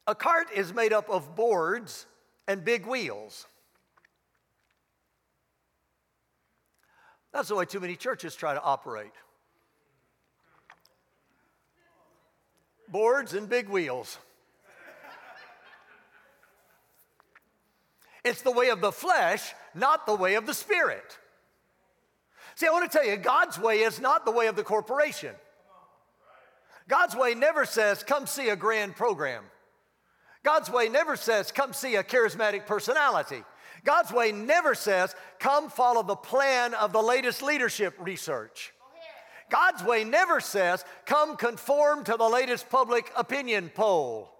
A 0.07 0.13
cart 0.15 0.47
is 0.53 0.73
made 0.73 0.93
up 0.93 1.09
of 1.09 1.35
boards 1.35 2.05
and 2.47 2.63
big 2.63 2.85
wheels. 2.85 3.47
That's 7.33 7.49
the 7.49 7.55
way 7.55 7.65
too 7.65 7.79
many 7.79 7.95
churches 7.95 8.35
try 8.35 8.53
to 8.53 8.61
operate. 8.61 9.11
Boards 12.87 13.33
and 13.33 13.49
big 13.49 13.67
wheels. 13.67 14.19
It's 18.23 18.41
the 18.41 18.51
way 18.51 18.69
of 18.69 18.81
the 18.81 18.91
flesh, 18.91 19.53
not 19.73 20.05
the 20.05 20.15
way 20.15 20.35
of 20.35 20.45
the 20.45 20.53
spirit. 20.53 21.17
See, 22.55 22.67
I 22.67 22.71
want 22.71 22.89
to 22.89 22.97
tell 22.97 23.05
you, 23.05 23.17
God's 23.17 23.59
way 23.59 23.79
is 23.79 23.99
not 23.99 24.23
the 24.23 24.31
way 24.31 24.47
of 24.47 24.55
the 24.55 24.63
corporation. 24.63 25.35
God's 26.87 27.15
way 27.15 27.35
never 27.35 27.65
says, 27.65 28.01
come 28.01 28.27
see 28.27 28.49
a 28.49 28.55
grand 28.55 28.95
program. 28.95 29.43
God's 30.45 30.69
way 30.69 30.89
never 30.89 31.15
says, 31.15 31.51
come 31.51 31.73
see 31.73 31.95
a 31.95 32.03
charismatic 32.03 32.67
personality. 32.67 33.43
God's 33.83 34.11
way 34.11 34.31
never 34.31 34.75
says, 34.75 35.15
come 35.39 35.69
follow 35.69 36.03
the 36.03 36.15
plan 36.15 36.75
of 36.75 36.93
the 36.93 37.01
latest 37.01 37.41
leadership 37.41 37.95
research. 37.99 38.71
God's 39.49 39.83
way 39.83 40.03
never 40.03 40.39
says, 40.39 40.85
come 41.07 41.35
conform 41.35 42.03
to 42.03 42.15
the 42.15 42.29
latest 42.29 42.69
public 42.69 43.11
opinion 43.17 43.71
poll. 43.73 44.34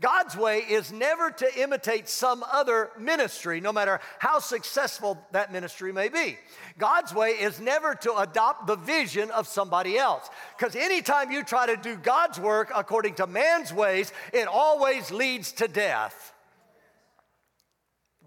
God's 0.00 0.36
way 0.36 0.58
is 0.58 0.92
never 0.92 1.30
to 1.30 1.60
imitate 1.60 2.08
some 2.08 2.44
other 2.50 2.90
ministry, 2.98 3.60
no 3.60 3.72
matter 3.72 4.00
how 4.18 4.38
successful 4.38 5.18
that 5.32 5.52
ministry 5.52 5.92
may 5.92 6.08
be. 6.08 6.38
God's 6.78 7.14
way 7.14 7.30
is 7.30 7.60
never 7.60 7.94
to 7.96 8.16
adopt 8.16 8.66
the 8.66 8.76
vision 8.76 9.30
of 9.30 9.46
somebody 9.46 9.96
else. 9.98 10.28
Because 10.56 10.74
anytime 10.76 11.30
you 11.30 11.42
try 11.42 11.66
to 11.66 11.76
do 11.76 11.96
God's 11.96 12.40
work 12.40 12.72
according 12.74 13.14
to 13.16 13.26
man's 13.26 13.72
ways, 13.72 14.12
it 14.32 14.48
always 14.48 15.10
leads 15.10 15.52
to 15.52 15.68
death. 15.68 16.32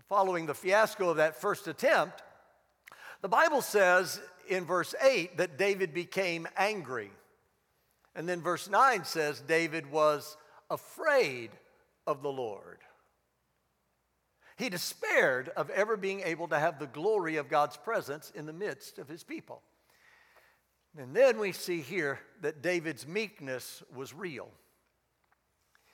Following 0.09 0.45
the 0.45 0.55
fiasco 0.55 1.09
of 1.09 1.17
that 1.17 1.35
first 1.35 1.67
attempt, 1.67 2.23
the 3.21 3.27
Bible 3.27 3.61
says 3.61 4.21
in 4.47 4.63
verse 4.63 4.95
8 5.01 5.37
that 5.37 5.57
David 5.57 5.93
became 5.93 6.47
angry. 6.55 7.11
And 8.15 8.27
then 8.27 8.41
verse 8.41 8.69
9 8.69 9.03
says 9.03 9.41
David 9.41 9.91
was 9.91 10.37
afraid 10.69 11.51
of 12.05 12.21
the 12.21 12.31
Lord. 12.31 12.79
He 14.57 14.69
despaired 14.69 15.49
of 15.49 15.69
ever 15.69 15.97
being 15.97 16.21
able 16.21 16.47
to 16.47 16.59
have 16.59 16.79
the 16.79 16.87
glory 16.87 17.35
of 17.35 17.49
God's 17.49 17.77
presence 17.77 18.31
in 18.35 18.45
the 18.45 18.53
midst 18.53 18.97
of 18.97 19.07
his 19.07 19.23
people. 19.23 19.61
And 20.97 21.15
then 21.15 21.37
we 21.37 21.51
see 21.51 21.81
here 21.81 22.19
that 22.41 22.63
David's 22.63 23.07
meekness 23.07 23.83
was 23.95 24.15
real. 24.15 24.49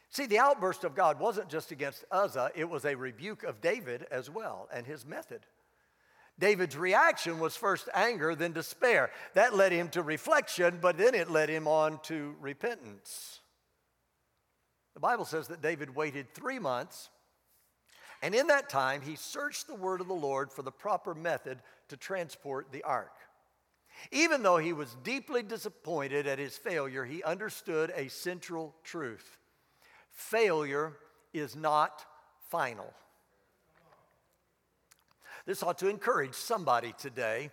See, 0.10 0.27
the 0.27 0.39
outburst 0.39 0.84
of 0.84 0.96
God 0.96 1.20
wasn't 1.20 1.50
just 1.50 1.72
against 1.72 2.06
Uzzah, 2.12 2.51
it 2.56 2.70
was 2.70 2.86
a 2.86 2.96
rebuke 2.96 3.44
of 3.44 3.62
David 3.62 4.06
as 4.12 4.30
well 4.30 4.70
and 4.72 4.86
his 4.86 5.06
method. 5.06 5.42
David's 6.39 6.77
reaction 6.77 7.39
was 7.39 7.56
first 7.56 7.89
anger, 7.94 8.34
then 8.34 8.53
despair. 8.53 9.12
That 9.34 9.56
led 9.56 9.72
him 9.72 9.89
to 9.89 10.01
reflection, 10.01 10.80
but 10.82 10.98
then 10.98 11.15
it 11.15 11.30
led 11.30 11.50
him 11.50 11.68
on 11.68 12.00
to 12.03 12.36
repentance. 12.39 13.42
The 14.93 15.00
Bible 15.00 15.25
says 15.25 15.47
that 15.47 15.62
David 15.62 15.95
waited 15.95 16.33
three 16.33 16.59
months, 16.59 17.09
and 18.21 18.35
in 18.35 18.47
that 18.47 18.69
time 18.69 19.01
he 19.01 19.15
searched 19.15 19.67
the 19.67 19.75
word 19.75 20.01
of 20.01 20.07
the 20.07 20.13
Lord 20.13 20.51
for 20.51 20.62
the 20.62 20.71
proper 20.71 21.13
method 21.13 21.59
to 21.89 21.97
transport 21.97 22.71
the 22.71 22.83
ark. 22.83 23.13
Even 24.12 24.43
though 24.43 24.57
he 24.57 24.73
was 24.73 24.95
deeply 25.03 25.43
disappointed 25.43 26.27
at 26.27 26.39
his 26.39 26.57
failure, 26.57 27.05
he 27.05 27.23
understood 27.23 27.91
a 27.95 28.09
central 28.09 28.75
truth 28.83 29.38
failure 30.12 30.93
is 31.33 31.55
not 31.55 32.05
final. 32.50 32.93
This 35.45 35.63
ought 35.63 35.79
to 35.79 35.89
encourage 35.89 36.35
somebody 36.35 36.93
today 36.97 37.51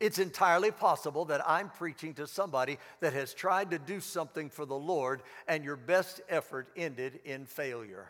it's 0.00 0.18
entirely 0.18 0.70
possible 0.70 1.26
that 1.26 1.46
I'm 1.48 1.68
preaching 1.68 2.14
to 2.14 2.26
somebody 2.26 2.78
that 3.00 3.12
has 3.12 3.34
tried 3.34 3.70
to 3.70 3.78
do 3.78 4.00
something 4.00 4.48
for 4.48 4.64
the 4.64 4.74
Lord 4.74 5.22
and 5.46 5.62
your 5.62 5.76
best 5.76 6.22
effort 6.28 6.68
ended 6.74 7.20
in 7.24 7.44
failure. 7.44 8.08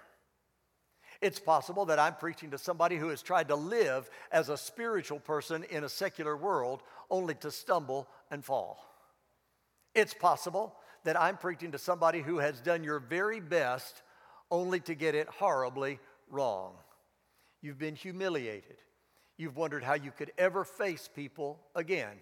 It's 1.21 1.41
possible 1.41 1.85
that 1.87 1.99
I'm 1.99 2.15
preaching 2.15 2.53
to 2.53 2.59
somebody 2.59 2.97
who 2.97 3.09
has 3.09 3.23
tried 3.23 3.49
to 3.49 3.57
live 3.57 4.09
as 4.33 4.49
a 4.49 4.57
spiritual 4.57 5.19
person 5.19 5.65
in 5.65 5.85
a 5.85 5.89
secular 5.89 6.37
world 6.37 6.83
only 7.11 7.35
to 7.37 7.51
stumble 7.51 8.09
and 8.31 8.45
fall. 8.45 8.79
It's 9.95 10.15
possible 10.15 10.77
that 11.05 11.21
I'm 11.21 11.37
preaching 11.37 11.73
to 11.73 11.79
somebody 11.79 12.21
who 12.21 12.39
has 12.39 12.61
done 12.61 12.85
your 12.85 13.01
very 13.01 13.41
best 13.41 14.03
only 14.51 14.81
to 14.81 14.95
get 14.95 15.15
it 15.15 15.29
horribly 15.29 15.99
wrong. 16.31 16.75
You've 17.61 17.79
been 17.79 17.97
humiliated. 17.97 18.77
You've 19.41 19.57
wondered 19.57 19.83
how 19.83 19.95
you 19.95 20.11
could 20.11 20.33
ever 20.37 20.65
face 20.65 21.09
people 21.17 21.59
again. 21.75 22.19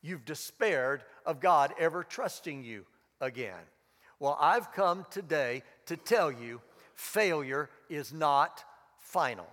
You've 0.00 0.24
despaired 0.24 1.04
of 1.26 1.38
God 1.38 1.74
ever 1.78 2.02
trusting 2.02 2.64
you 2.64 2.86
again. 3.20 3.60
Well, 4.20 4.38
I've 4.40 4.72
come 4.72 5.04
today 5.10 5.64
to 5.84 5.98
tell 5.98 6.32
you 6.32 6.62
failure 6.94 7.68
is 7.90 8.10
not 8.10 8.64
final. 8.96 9.46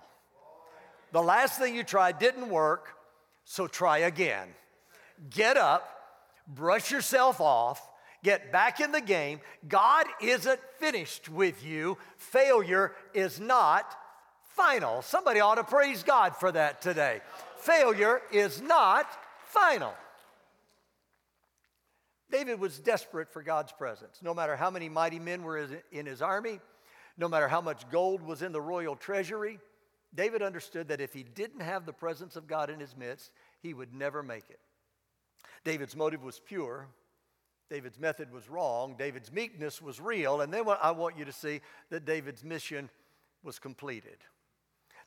The 1.12 1.22
last 1.22 1.60
thing 1.60 1.76
you 1.76 1.84
tried 1.84 2.20
didn't 2.20 2.48
work, 2.48 2.96
so 3.44 3.68
try 3.68 3.98
again. 3.98 4.48
Get 5.30 5.58
up, 5.58 5.86
brush 6.48 6.90
yourself 6.90 7.42
off, 7.42 7.86
get 8.24 8.50
back 8.54 8.80
in 8.80 8.94
the 8.94 9.02
game. 9.02 9.42
God 9.68 10.06
isn't 10.22 10.60
finished 10.80 11.28
with 11.28 11.66
you. 11.66 11.98
Failure 12.16 12.94
is 13.14 13.42
not 13.42 13.94
final. 14.56 15.02
Somebody 15.02 15.40
ought 15.40 15.56
to 15.56 15.64
praise 15.64 16.04
God 16.04 16.36
for 16.36 16.52
that 16.52 16.82
today. 16.82 17.22
Failure 17.58 18.22
is 18.32 18.62
not 18.62 19.08
final. 19.48 19.94
David 22.32 22.60
was 22.60 22.80
desperate 22.80 23.32
for 23.32 23.44
God's 23.44 23.72
presence. 23.72 24.20
No 24.24 24.34
matter 24.34 24.56
how 24.56 24.72
many 24.72 24.90
mighty 24.90 25.20
men 25.20 25.44
were 25.44 25.68
in 25.92 26.06
his 26.06 26.22
army, 26.22 26.60
no 27.18 27.28
matter 27.28 27.48
how 27.48 27.62
much 27.62 27.90
gold 27.92 28.24
was 28.24 28.42
in 28.42 28.52
the 28.52 28.62
royal 28.62 28.96
treasury, 28.96 29.60
David 30.16 30.42
understood 30.42 30.88
that 30.88 31.02
if 31.02 31.14
he 31.14 31.24
didn't 31.24 31.62
have 31.62 31.86
the 31.86 31.94
presence 31.94 32.36
of 32.36 32.48
God 32.48 32.70
in 32.70 32.80
his 32.80 32.96
midst, 32.96 33.32
he 33.62 33.74
would 33.74 33.94
never 33.94 34.24
make 34.24 34.50
it. 34.50 34.60
David's 35.64 35.96
motive 35.96 36.24
was 36.24 36.40
pure. 36.40 36.88
David's 37.70 38.00
method 38.00 38.32
was 38.32 38.50
wrong. 38.50 38.96
David's 38.98 39.32
meekness 39.32 39.82
was 39.82 40.00
real. 40.00 40.42
And 40.42 40.54
then 40.54 40.66
I 40.82 40.92
want 40.92 41.18
you 41.18 41.26
to 41.26 41.32
see 41.32 41.62
that 41.90 42.06
David's 42.06 42.44
mission 42.44 42.90
was 43.44 43.60
completed. 43.60 44.18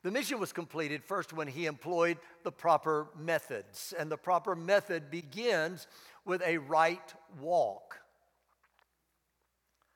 The 0.07 0.13
mission 0.13 0.39
was 0.39 0.53
completed 0.53 1.03
first 1.03 1.33
when 1.33 1.49
he 1.49 1.65
employed 1.65 2.17
the 2.43 2.51
proper 2.53 3.09
methods. 3.19 3.93
And 3.99 4.09
the 4.09 4.15
proper 4.15 4.55
method 4.55 5.11
begins 5.11 5.85
with 6.23 6.41
a 6.45 6.59
right 6.59 7.13
walk 7.41 7.99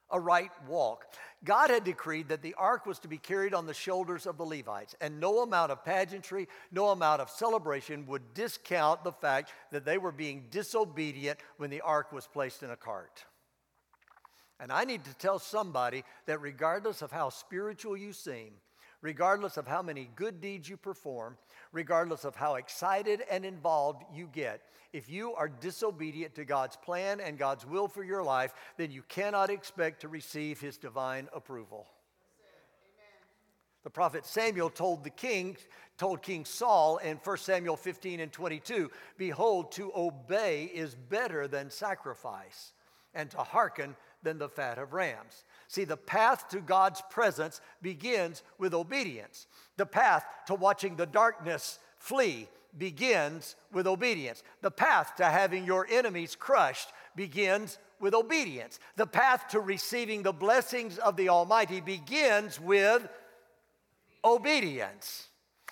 a 0.10 0.20
right 0.20 0.52
walk. 0.68 1.06
God 1.46 1.70
had 1.70 1.86
decreed 1.86 2.28
that 2.28 2.42
the 2.42 2.56
ark 2.56 2.86
was 2.86 3.00
to 3.00 3.08
be 3.08 3.18
carried 3.18 3.54
on 3.54 3.66
the 3.66 3.74
shoulders 3.74 4.26
of 4.26 4.38
the 4.38 4.44
Levites, 4.44 4.94
and 5.00 5.22
no 5.22 5.44
amount 5.44 5.72
of 5.72 5.86
pageantry, 5.86 6.50
no 6.70 6.90
amount 6.90 7.22
of 7.22 7.30
celebration 7.30 8.06
would 8.08 8.34
discount 8.34 9.06
the 9.06 9.14
fact 9.14 9.54
that 9.72 9.86
they 9.86 9.98
were 9.98 10.12
being 10.12 10.48
disobedient 10.52 11.40
when 11.56 11.70
the 11.70 11.80
ark 11.80 12.12
was 12.12 12.28
placed 12.28 12.62
in 12.62 12.72
a 12.72 12.76
cart. 12.76 13.24
And 14.60 14.74
I 14.74 14.84
need 14.84 15.06
to 15.06 15.14
tell 15.14 15.40
somebody 15.40 16.04
that 16.26 16.42
regardless 16.42 17.02
of 17.02 17.14
how 17.14 17.30
spiritual 17.30 17.96
you 17.96 18.12
seem, 18.12 18.52
regardless 19.02 19.58
of 19.58 19.68
how 19.68 19.82
many 19.82 20.10
good 20.16 20.42
deeds 20.42 20.70
you 20.70 20.78
perform, 20.78 21.38
regardless 21.72 22.24
of 22.24 22.36
how 22.36 22.56
excited 22.56 23.24
and 23.30 23.46
involved 23.46 24.04
you 24.14 24.30
get, 24.32 24.62
if 24.94 25.10
you 25.10 25.34
are 25.36 25.50
disobedient 25.50 26.36
to 26.36 26.46
God's 26.46 26.76
plan 26.76 27.20
and 27.20 27.38
God's 27.38 27.66
will 27.66 27.88
for 27.88 28.04
your 28.04 28.24
life, 28.24 28.54
then 28.78 28.92
you 28.92 29.04
cannot 29.08 29.50
expect 29.50 30.02
to 30.02 30.08
receive 30.08 30.60
his 30.60 30.78
divine 30.78 31.30
approval. 31.34 31.88
The 33.84 33.90
prophet 33.90 34.26
Samuel 34.26 34.70
told 34.70 35.04
the 35.04 35.10
king, 35.10 35.58
told 35.98 36.22
King 36.22 36.46
Saul 36.46 36.98
in 36.98 37.18
1 37.18 37.38
Samuel 37.38 37.78
15 37.78 38.20
and 38.20 38.32
22, 38.32 38.92
Behold, 39.18 39.72
to 39.74 39.92
obey 39.96 40.66
is 40.66 40.94
better 40.94 41.48
than 41.48 41.72
sacrifice, 41.72 42.74
and 43.16 43.32
to 43.32 43.40
hearken 43.40 43.96
than 44.22 44.38
the 44.38 44.50
fat 44.50 44.78
of 44.78 44.94
rams. 44.94 45.46
See, 45.72 45.86
the 45.86 45.96
path 45.96 46.50
to 46.50 46.60
God's 46.60 47.02
presence 47.10 47.62
begins 47.82 48.44
with 48.58 48.74
obedience. 48.74 49.48
The 49.78 49.86
path 49.86 50.26
to 50.48 50.54
watching 50.54 50.98
the 50.98 51.06
darkness 51.06 51.80
flee 51.98 52.50
begins 52.78 53.56
with 53.72 53.88
obedience. 53.88 54.44
The 54.60 54.70
path 54.70 55.16
to 55.16 55.24
having 55.24 55.64
your 55.64 55.88
enemies 55.90 56.36
crushed 56.36 56.90
begins 57.16 57.78
with 58.02 58.14
obedience. 58.14 58.82
The 58.98 59.08
path 59.08 59.48
to 59.52 59.62
receiving 59.62 60.24
the 60.24 60.34
blessings 60.34 60.98
of 60.98 61.16
the 61.16 61.30
Almighty 61.30 61.80
begins 61.80 62.60
with 62.60 63.08
obedience. 64.26 65.30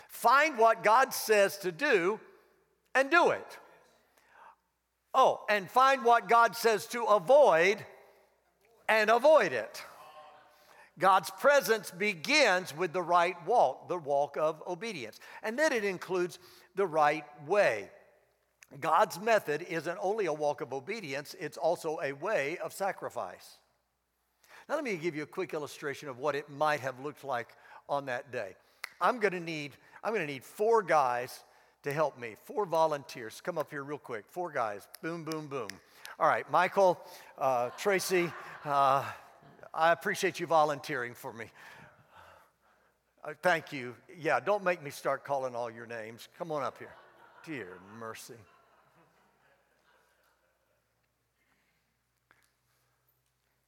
Find 0.08 0.58
what 0.58 0.82
God 0.82 1.14
says 1.14 1.58
to 1.58 1.74
do 1.74 2.22
and 2.96 3.12
do 3.12 3.32
it. 3.32 3.58
Oh, 5.14 5.42
and 5.50 5.70
find 5.70 6.06
what 6.06 6.30
God 6.30 6.56
says 6.56 6.86
to 6.88 7.04
avoid 7.04 7.86
and 8.88 9.10
avoid 9.10 9.54
it. 9.54 9.84
God's 11.00 11.30
presence 11.30 11.92
begins 11.92 12.76
with 12.76 12.94
the 12.94 13.02
right 13.02 13.36
walk, 13.48 13.88
the 13.88 13.98
walk 13.98 14.38
of 14.38 14.62
obedience. 14.68 15.20
And 15.42 15.58
then 15.58 15.72
it 15.72 15.86
includes 15.86 16.40
the 16.76 16.86
right 16.86 17.26
way. 17.48 17.90
God's 18.80 19.20
method 19.20 19.66
isn't 19.70 19.98
only 20.02 20.28
a 20.28 20.34
walk 20.34 20.62
of 20.62 20.74
obedience, 20.74 21.36
it's 21.40 21.58
also 21.58 22.00
a 22.04 22.14
way 22.14 22.58
of 22.60 22.74
sacrifice. 22.74 23.58
Now, 24.68 24.76
let 24.76 24.84
me 24.84 24.96
give 24.98 25.16
you 25.16 25.24
a 25.24 25.28
quick 25.28 25.56
illustration 25.56 26.10
of 26.10 26.20
what 26.20 26.36
it 26.36 26.50
might 26.50 26.82
have 26.82 27.00
looked 27.00 27.24
like 27.24 27.48
on 27.88 28.06
that 28.06 28.32
day. 28.32 28.56
I'm 29.02 29.20
going 29.20 29.34
to 29.34 29.40
need, 29.40 29.72
I'm 30.04 30.14
to 30.14 30.26
need 30.26 30.44
four 30.44 30.84
guys 30.84 31.44
to 31.84 31.94
help 31.94 32.20
me, 32.20 32.36
four 32.46 32.66
volunteers. 32.66 33.42
Come 33.42 33.58
up 33.58 33.72
here 33.72 33.84
real 33.84 33.98
quick. 33.98 34.26
Four 34.28 34.52
guys. 34.52 34.88
Boom, 35.02 35.24
boom, 35.24 35.48
boom. 35.48 35.70
All 36.20 36.28
right, 36.28 36.50
Michael, 36.52 37.00
uh, 37.38 37.70
Tracy, 37.78 38.32
uh, 38.66 39.06
I 39.74 39.92
appreciate 39.92 40.40
you 40.40 40.48
volunteering 40.48 41.14
for 41.14 41.34
me. 41.34 41.46
Uh, 43.24 43.34
thank 43.42 43.74
you. 43.74 43.96
Yeah, 44.18 44.40
don't 44.40 44.64
make 44.64 44.82
me 44.82 44.90
start 44.90 45.24
calling 45.24 45.56
all 45.56 45.70
your 45.70 45.86
names. 45.86 46.30
Come 46.38 46.52
on 46.52 46.64
up 46.64 46.78
here. 46.80 46.94
Dear 47.46 47.78
mercy. 48.00 48.34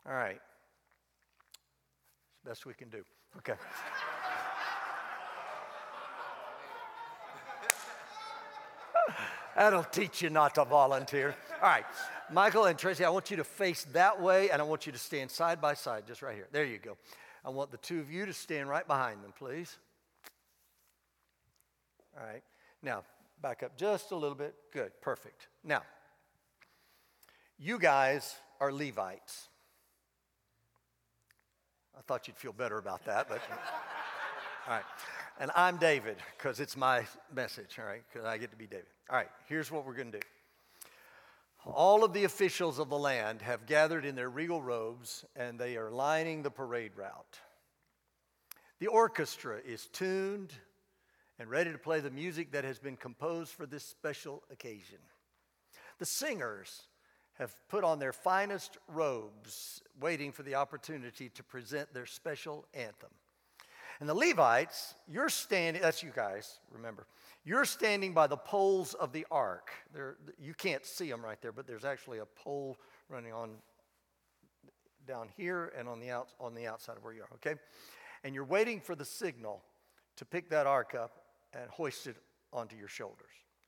All 0.05 0.13
right. 0.13 0.39
It's 2.31 2.43
the 2.43 2.49
best 2.49 2.65
we 2.65 2.73
can 2.73 2.89
do. 2.89 3.03
Okay. 3.37 3.53
That'll 9.55 9.83
teach 9.83 10.21
you 10.21 10.29
not 10.29 10.55
to 10.55 10.65
volunteer. 10.65 11.35
All 11.61 11.69
right. 11.69 11.85
Michael 12.31 12.65
and 12.65 12.77
Tracy, 12.79 13.03
I 13.03 13.09
want 13.09 13.29
you 13.29 13.37
to 13.37 13.43
face 13.43 13.85
that 13.91 14.21
way, 14.21 14.49
and 14.49 14.61
I 14.61 14.65
want 14.65 14.85
you 14.85 14.91
to 14.91 14.97
stand 14.97 15.29
side 15.29 15.59
by 15.59 15.73
side, 15.73 16.03
just 16.07 16.21
right 16.21 16.35
here. 16.35 16.47
There 16.51 16.65
you 16.65 16.77
go. 16.77 16.97
I 17.43 17.49
want 17.49 17.71
the 17.71 17.77
two 17.77 17.99
of 17.99 18.11
you 18.11 18.25
to 18.25 18.33
stand 18.33 18.69
right 18.69 18.87
behind 18.87 19.23
them, 19.23 19.33
please. 19.37 19.77
All 22.17 22.25
right. 22.25 22.43
Now, 22.81 23.03
back 23.41 23.63
up 23.63 23.77
just 23.77 24.11
a 24.11 24.15
little 24.15 24.35
bit. 24.35 24.55
Good. 24.71 24.91
Perfect. 25.01 25.47
Now, 25.63 25.81
you 27.57 27.77
guys 27.77 28.35
are 28.59 28.71
Levites. 28.71 29.47
I 31.97 32.01
thought 32.01 32.27
you'd 32.27 32.37
feel 32.37 32.53
better 32.53 32.77
about 32.77 33.05
that, 33.05 33.27
but 33.27 33.41
all 34.67 34.73
right. 34.75 34.83
And 35.41 35.49
I'm 35.55 35.77
David 35.77 36.17
because 36.37 36.59
it's 36.59 36.77
my 36.77 37.03
message, 37.33 37.79
all 37.79 37.85
right, 37.85 38.03
because 38.13 38.27
I 38.27 38.37
get 38.37 38.51
to 38.51 38.57
be 38.57 38.67
David. 38.67 38.85
All 39.09 39.17
right, 39.17 39.31
here's 39.49 39.71
what 39.71 39.87
we're 39.87 39.95
going 39.95 40.11
to 40.11 40.19
do. 40.19 40.27
All 41.65 42.03
of 42.03 42.13
the 42.13 42.25
officials 42.25 42.77
of 42.77 42.89
the 42.89 42.97
land 42.97 43.41
have 43.41 43.65
gathered 43.65 44.05
in 44.05 44.13
their 44.13 44.29
regal 44.29 44.61
robes 44.61 45.25
and 45.35 45.57
they 45.57 45.77
are 45.77 45.89
lining 45.89 46.43
the 46.43 46.51
parade 46.51 46.91
route. 46.95 47.39
The 48.77 48.85
orchestra 48.85 49.57
is 49.65 49.87
tuned 49.87 50.53
and 51.39 51.49
ready 51.49 51.71
to 51.71 51.79
play 51.79 52.01
the 52.01 52.11
music 52.11 52.51
that 52.51 52.63
has 52.63 52.77
been 52.77 52.95
composed 52.95 53.51
for 53.51 53.65
this 53.65 53.83
special 53.83 54.43
occasion. 54.51 54.99
The 55.97 56.05
singers 56.05 56.83
have 57.39 57.55
put 57.67 57.83
on 57.83 57.97
their 57.97 58.13
finest 58.13 58.77
robes, 58.87 59.81
waiting 59.99 60.33
for 60.33 60.43
the 60.43 60.53
opportunity 60.53 61.29
to 61.29 61.43
present 61.43 61.91
their 61.95 62.05
special 62.05 62.67
anthem. 62.75 63.09
And 64.01 64.09
the 64.09 64.15
Levites, 64.15 64.95
you're 65.07 65.29
standing, 65.29 65.79
that's 65.79 66.01
you 66.01 66.11
guys, 66.13 66.59
remember, 66.71 67.05
you're 67.45 67.65
standing 67.65 68.13
by 68.13 68.25
the 68.25 68.35
poles 68.35 68.95
of 68.95 69.13
the 69.13 69.27
ark. 69.29 69.69
There, 69.93 70.17
you 70.39 70.55
can't 70.55 70.83
see 70.83 71.07
them 71.07 71.23
right 71.23 71.39
there, 71.39 71.51
but 71.51 71.67
there's 71.67 71.85
actually 71.85 72.17
a 72.17 72.25
pole 72.25 72.77
running 73.09 73.31
on 73.31 73.51
down 75.07 75.27
here 75.37 75.71
and 75.77 75.87
on 75.87 75.99
the, 75.99 76.09
out, 76.09 76.29
on 76.39 76.55
the 76.55 76.65
outside 76.65 76.97
of 76.97 77.03
where 77.03 77.13
you 77.13 77.21
are, 77.21 77.29
okay? 77.35 77.59
And 78.23 78.33
you're 78.33 78.43
waiting 78.43 78.81
for 78.81 78.95
the 78.95 79.05
signal 79.05 79.61
to 80.17 80.25
pick 80.25 80.49
that 80.49 80.65
ark 80.65 80.95
up 80.95 81.11
and 81.53 81.69
hoist 81.69 82.07
it 82.07 82.15
onto 82.51 82.75
your 82.75 82.87
shoulders. 82.87 83.17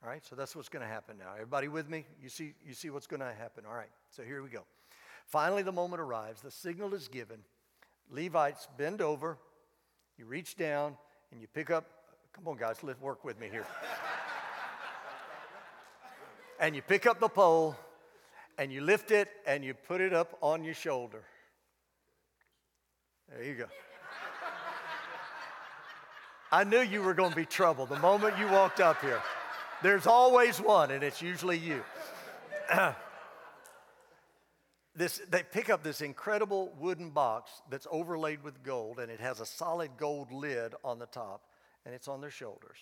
All 0.03 0.09
right, 0.09 0.25
so 0.25 0.35
that's 0.35 0.55
what's 0.55 0.69
going 0.69 0.83
to 0.83 0.91
happen 0.91 1.17
now. 1.19 1.33
Everybody 1.33 1.67
with 1.67 1.89
me? 1.89 2.05
You 2.21 2.29
see, 2.29 2.55
you 2.65 2.73
see 2.73 2.89
what's 2.89 3.07
going 3.07 3.19
to 3.19 3.33
happen. 3.37 3.65
All 3.67 3.75
right, 3.75 3.91
so 4.09 4.23
here 4.23 4.41
we 4.41 4.49
go. 4.49 4.63
Finally, 5.27 5.61
the 5.61 5.71
moment 5.71 6.01
arrives. 6.01 6.41
The 6.41 6.51
signal 6.51 6.95
is 6.95 7.07
given. 7.07 7.37
Levites 8.09 8.67
bend 8.77 8.99
over 8.99 9.37
You 10.17 10.25
reach 10.25 10.55
down 10.55 10.95
and 11.31 11.41
you 11.41 11.47
pick 11.47 11.69
up, 11.69 11.85
come 12.33 12.47
on, 12.47 12.57
guys, 12.57 12.77
let's 12.83 13.01
work 13.01 13.23
with 13.23 13.39
me 13.39 13.49
here. 13.49 13.65
and 16.59 16.75
you 16.75 16.81
pick 16.81 17.05
up 17.05 17.19
the 17.19 17.29
pole 17.29 17.75
and 18.57 18.71
you 18.71 18.81
lift 18.81 19.11
it 19.11 19.29
and 19.45 19.63
you 19.63 19.73
put 19.73 20.01
it 20.01 20.13
up 20.13 20.37
on 20.41 20.63
your 20.63 20.75
shoulder. 20.75 21.23
There 23.29 23.43
you 23.43 23.55
go. 23.55 23.65
I 26.51 26.63
knew 26.63 26.81
you 26.81 27.01
were 27.01 27.15
going 27.15 27.31
to 27.31 27.35
be 27.35 27.47
trouble 27.47 27.87
the 27.87 27.97
moment 27.97 28.37
you 28.37 28.47
walked 28.47 28.79
up 28.79 29.01
here. 29.01 29.19
There's 29.81 30.05
always 30.05 30.61
one, 30.61 30.91
and 30.91 31.03
it's 31.03 31.19
usually 31.19 31.57
you. 31.57 31.83
this, 34.95 35.21
they 35.29 35.41
pick 35.43 35.69
up 35.69 35.83
this 35.83 36.01
incredible 36.01 36.73
wooden 36.79 37.09
box 37.09 37.51
that's 37.69 37.87
overlaid 37.89 38.43
with 38.43 38.63
gold, 38.63 38.99
and 38.99 39.11
it 39.11 39.19
has 39.19 39.39
a 39.39 39.45
solid 39.45 39.91
gold 39.97 40.31
lid 40.31 40.75
on 40.83 40.99
the 40.99 41.07
top, 41.07 41.41
and 41.85 41.95
it's 41.95 42.07
on 42.07 42.21
their 42.21 42.29
shoulders. 42.29 42.77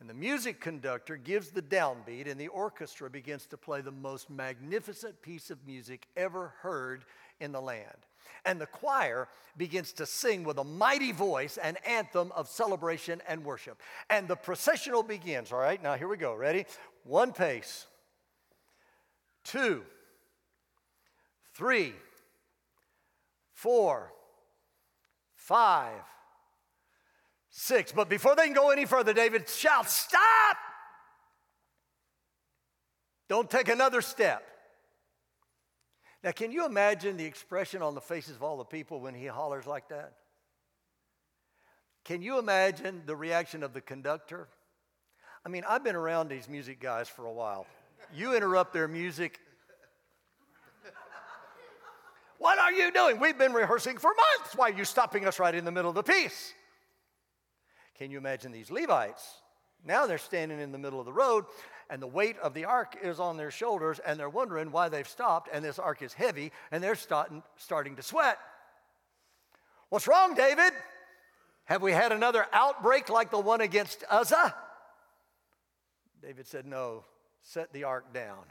And 0.00 0.10
the 0.10 0.14
music 0.14 0.60
conductor 0.60 1.16
gives 1.16 1.50
the 1.50 1.62
downbeat, 1.62 2.30
and 2.30 2.38
the 2.38 2.48
orchestra 2.48 3.08
begins 3.08 3.46
to 3.46 3.56
play 3.56 3.80
the 3.80 3.92
most 3.92 4.28
magnificent 4.28 5.22
piece 5.22 5.50
of 5.50 5.64
music 5.66 6.06
ever 6.16 6.52
heard 6.60 7.04
in 7.40 7.52
the 7.52 7.60
land. 7.60 8.06
And 8.44 8.60
the 8.60 8.66
choir 8.66 9.28
begins 9.56 9.92
to 9.94 10.06
sing 10.06 10.44
with 10.44 10.58
a 10.58 10.64
mighty 10.64 11.12
voice 11.12 11.58
an 11.58 11.76
anthem 11.86 12.32
of 12.32 12.48
celebration 12.48 13.22
and 13.26 13.44
worship. 13.44 13.80
And 14.10 14.28
the 14.28 14.36
processional 14.36 15.02
begins. 15.02 15.52
All 15.52 15.58
right, 15.60 15.82
now 15.82 15.94
here 15.94 16.08
we 16.08 16.16
go. 16.16 16.34
Ready? 16.34 16.66
One 17.04 17.32
pace, 17.32 17.86
two, 19.44 19.84
three, 21.56 21.94
four, 23.52 24.12
five, 25.34 26.02
six. 27.50 27.92
But 27.92 28.08
before 28.08 28.36
they 28.36 28.44
can 28.44 28.54
go 28.54 28.70
any 28.70 28.84
further, 28.84 29.12
David 29.12 29.48
shouts, 29.48 29.94
Stop! 29.94 30.56
Don't 33.28 33.50
take 33.50 33.68
another 33.68 34.02
step. 34.02 34.46
Now, 36.22 36.32
can 36.32 36.52
you 36.52 36.64
imagine 36.64 37.16
the 37.16 37.24
expression 37.24 37.82
on 37.82 37.94
the 37.94 38.00
faces 38.00 38.36
of 38.36 38.42
all 38.42 38.56
the 38.56 38.64
people 38.64 39.00
when 39.00 39.14
he 39.14 39.26
hollers 39.26 39.66
like 39.66 39.88
that? 39.88 40.12
Can 42.04 42.22
you 42.22 42.38
imagine 42.38 43.02
the 43.06 43.16
reaction 43.16 43.62
of 43.62 43.72
the 43.72 43.80
conductor? 43.80 44.48
I 45.44 45.48
mean, 45.48 45.64
I've 45.68 45.82
been 45.82 45.96
around 45.96 46.28
these 46.28 46.48
music 46.48 46.80
guys 46.80 47.08
for 47.08 47.26
a 47.26 47.32
while. 47.32 47.66
You 48.14 48.36
interrupt 48.36 48.72
their 48.72 48.88
music. 48.88 49.40
What 52.38 52.58
are 52.58 52.72
you 52.72 52.92
doing? 52.92 53.18
We've 53.18 53.38
been 53.38 53.52
rehearsing 53.52 53.98
for 53.98 54.10
months. 54.10 54.54
Why 54.54 54.70
are 54.70 54.76
you 54.76 54.84
stopping 54.84 55.26
us 55.26 55.38
right 55.38 55.54
in 55.54 55.64
the 55.64 55.72
middle 55.72 55.88
of 55.88 55.94
the 55.94 56.02
piece? 56.02 56.52
Can 57.98 58.10
you 58.10 58.18
imagine 58.18 58.52
these 58.52 58.70
Levites? 58.70 59.40
Now 59.84 60.06
they're 60.06 60.18
standing 60.18 60.60
in 60.60 60.72
the 60.72 60.78
middle 60.78 61.00
of 61.00 61.06
the 61.06 61.12
road 61.12 61.44
and 61.88 62.02
the 62.02 62.06
weight 62.06 62.36
of 62.38 62.54
the 62.54 62.64
ark 62.64 62.96
is 63.02 63.20
on 63.20 63.36
their 63.36 63.50
shoulders, 63.50 64.00
and 64.04 64.18
they're 64.18 64.28
wondering 64.28 64.72
why 64.72 64.88
they've 64.88 65.08
stopped, 65.08 65.48
and 65.52 65.64
this 65.64 65.78
ark 65.78 66.02
is 66.02 66.12
heavy, 66.12 66.52
and 66.70 66.82
they're 66.82 66.94
starting, 66.94 67.42
starting 67.56 67.96
to 67.96 68.02
sweat. 68.02 68.38
What's 69.88 70.08
wrong, 70.08 70.34
David? 70.34 70.72
Have 71.64 71.82
we 71.82 71.92
had 71.92 72.12
another 72.12 72.46
outbreak 72.52 73.08
like 73.08 73.30
the 73.30 73.38
one 73.38 73.60
against 73.60 74.04
Uzzah? 74.10 74.54
David 76.22 76.46
said, 76.46 76.66
No, 76.66 77.04
set 77.42 77.72
the 77.72 77.84
ark 77.84 78.12
down. 78.12 78.44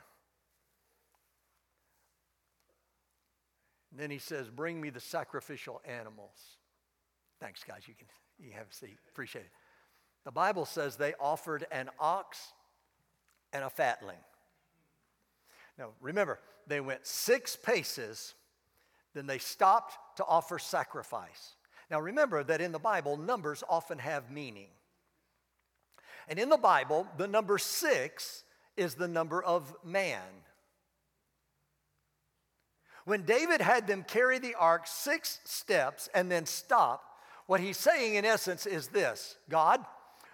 And 3.95 4.03
then 4.03 4.11
he 4.11 4.17
says, 4.17 4.49
Bring 4.49 4.81
me 4.81 4.89
the 4.89 4.99
sacrificial 4.99 5.81
animals. 5.85 6.57
Thanks, 7.39 7.63
guys. 7.63 7.83
You 7.87 7.93
can 7.97 8.07
you 8.37 8.51
have 8.51 8.67
a 8.69 8.73
seat. 8.73 8.97
Appreciate 9.07 9.45
it. 9.45 9.51
The 10.25 10.33
Bible 10.33 10.65
says 10.65 10.97
they 10.97 11.13
offered 11.17 11.65
an 11.71 11.89
ox 11.97 12.51
and 13.53 13.63
a 13.63 13.69
fatling. 13.69 14.17
Now, 15.79 15.91
remember, 16.01 16.41
they 16.67 16.81
went 16.81 17.07
six 17.07 17.55
paces, 17.55 18.33
then 19.13 19.27
they 19.27 19.37
stopped 19.37 20.17
to 20.17 20.25
offer 20.25 20.59
sacrifice. 20.59 21.55
Now, 21.89 22.01
remember 22.01 22.43
that 22.43 22.59
in 22.59 22.73
the 22.73 22.79
Bible, 22.79 23.15
numbers 23.15 23.63
often 23.69 23.99
have 23.99 24.29
meaning. 24.29 24.71
And 26.27 26.37
in 26.37 26.49
the 26.49 26.57
Bible, 26.57 27.07
the 27.15 27.27
number 27.29 27.57
six 27.57 28.43
is 28.75 28.95
the 28.95 29.07
number 29.07 29.41
of 29.41 29.73
man. 29.85 30.19
When 33.05 33.21
David 33.21 33.61
had 33.61 33.87
them 33.87 34.03
carry 34.03 34.39
the 34.39 34.55
ark 34.55 34.87
six 34.87 35.39
steps 35.45 36.09
and 36.13 36.31
then 36.31 36.45
stop, 36.45 37.03
what 37.45 37.59
he's 37.59 37.77
saying 37.77 38.15
in 38.15 38.25
essence 38.25 38.65
is 38.65 38.87
this 38.87 39.37
God, 39.49 39.85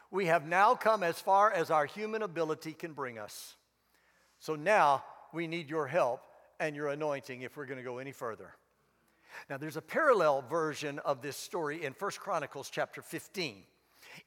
we 0.09 0.25
have 0.25 0.47
now 0.47 0.75
come 0.75 1.03
as 1.03 1.19
far 1.19 1.51
as 1.51 1.69
our 1.69 1.85
human 1.85 2.21
ability 2.21 2.73
can 2.73 2.93
bring 2.93 3.19
us. 3.19 3.55
So 4.39 4.55
now 4.55 5.03
we 5.33 5.47
need 5.47 5.69
your 5.69 5.87
help 5.87 6.21
and 6.59 6.75
your 6.75 6.89
anointing 6.89 7.41
if 7.41 7.57
we're 7.57 7.65
going 7.65 7.77
to 7.77 7.83
go 7.83 7.97
any 7.97 8.11
further. 8.11 8.55
Now 9.49 9.57
there's 9.57 9.77
a 9.77 9.81
parallel 9.81 10.43
version 10.49 10.99
of 10.99 11.21
this 11.21 11.37
story 11.37 11.83
in 11.83 11.93
First 11.93 12.19
Chronicles 12.19 12.69
chapter 12.69 13.01
15. 13.01 13.63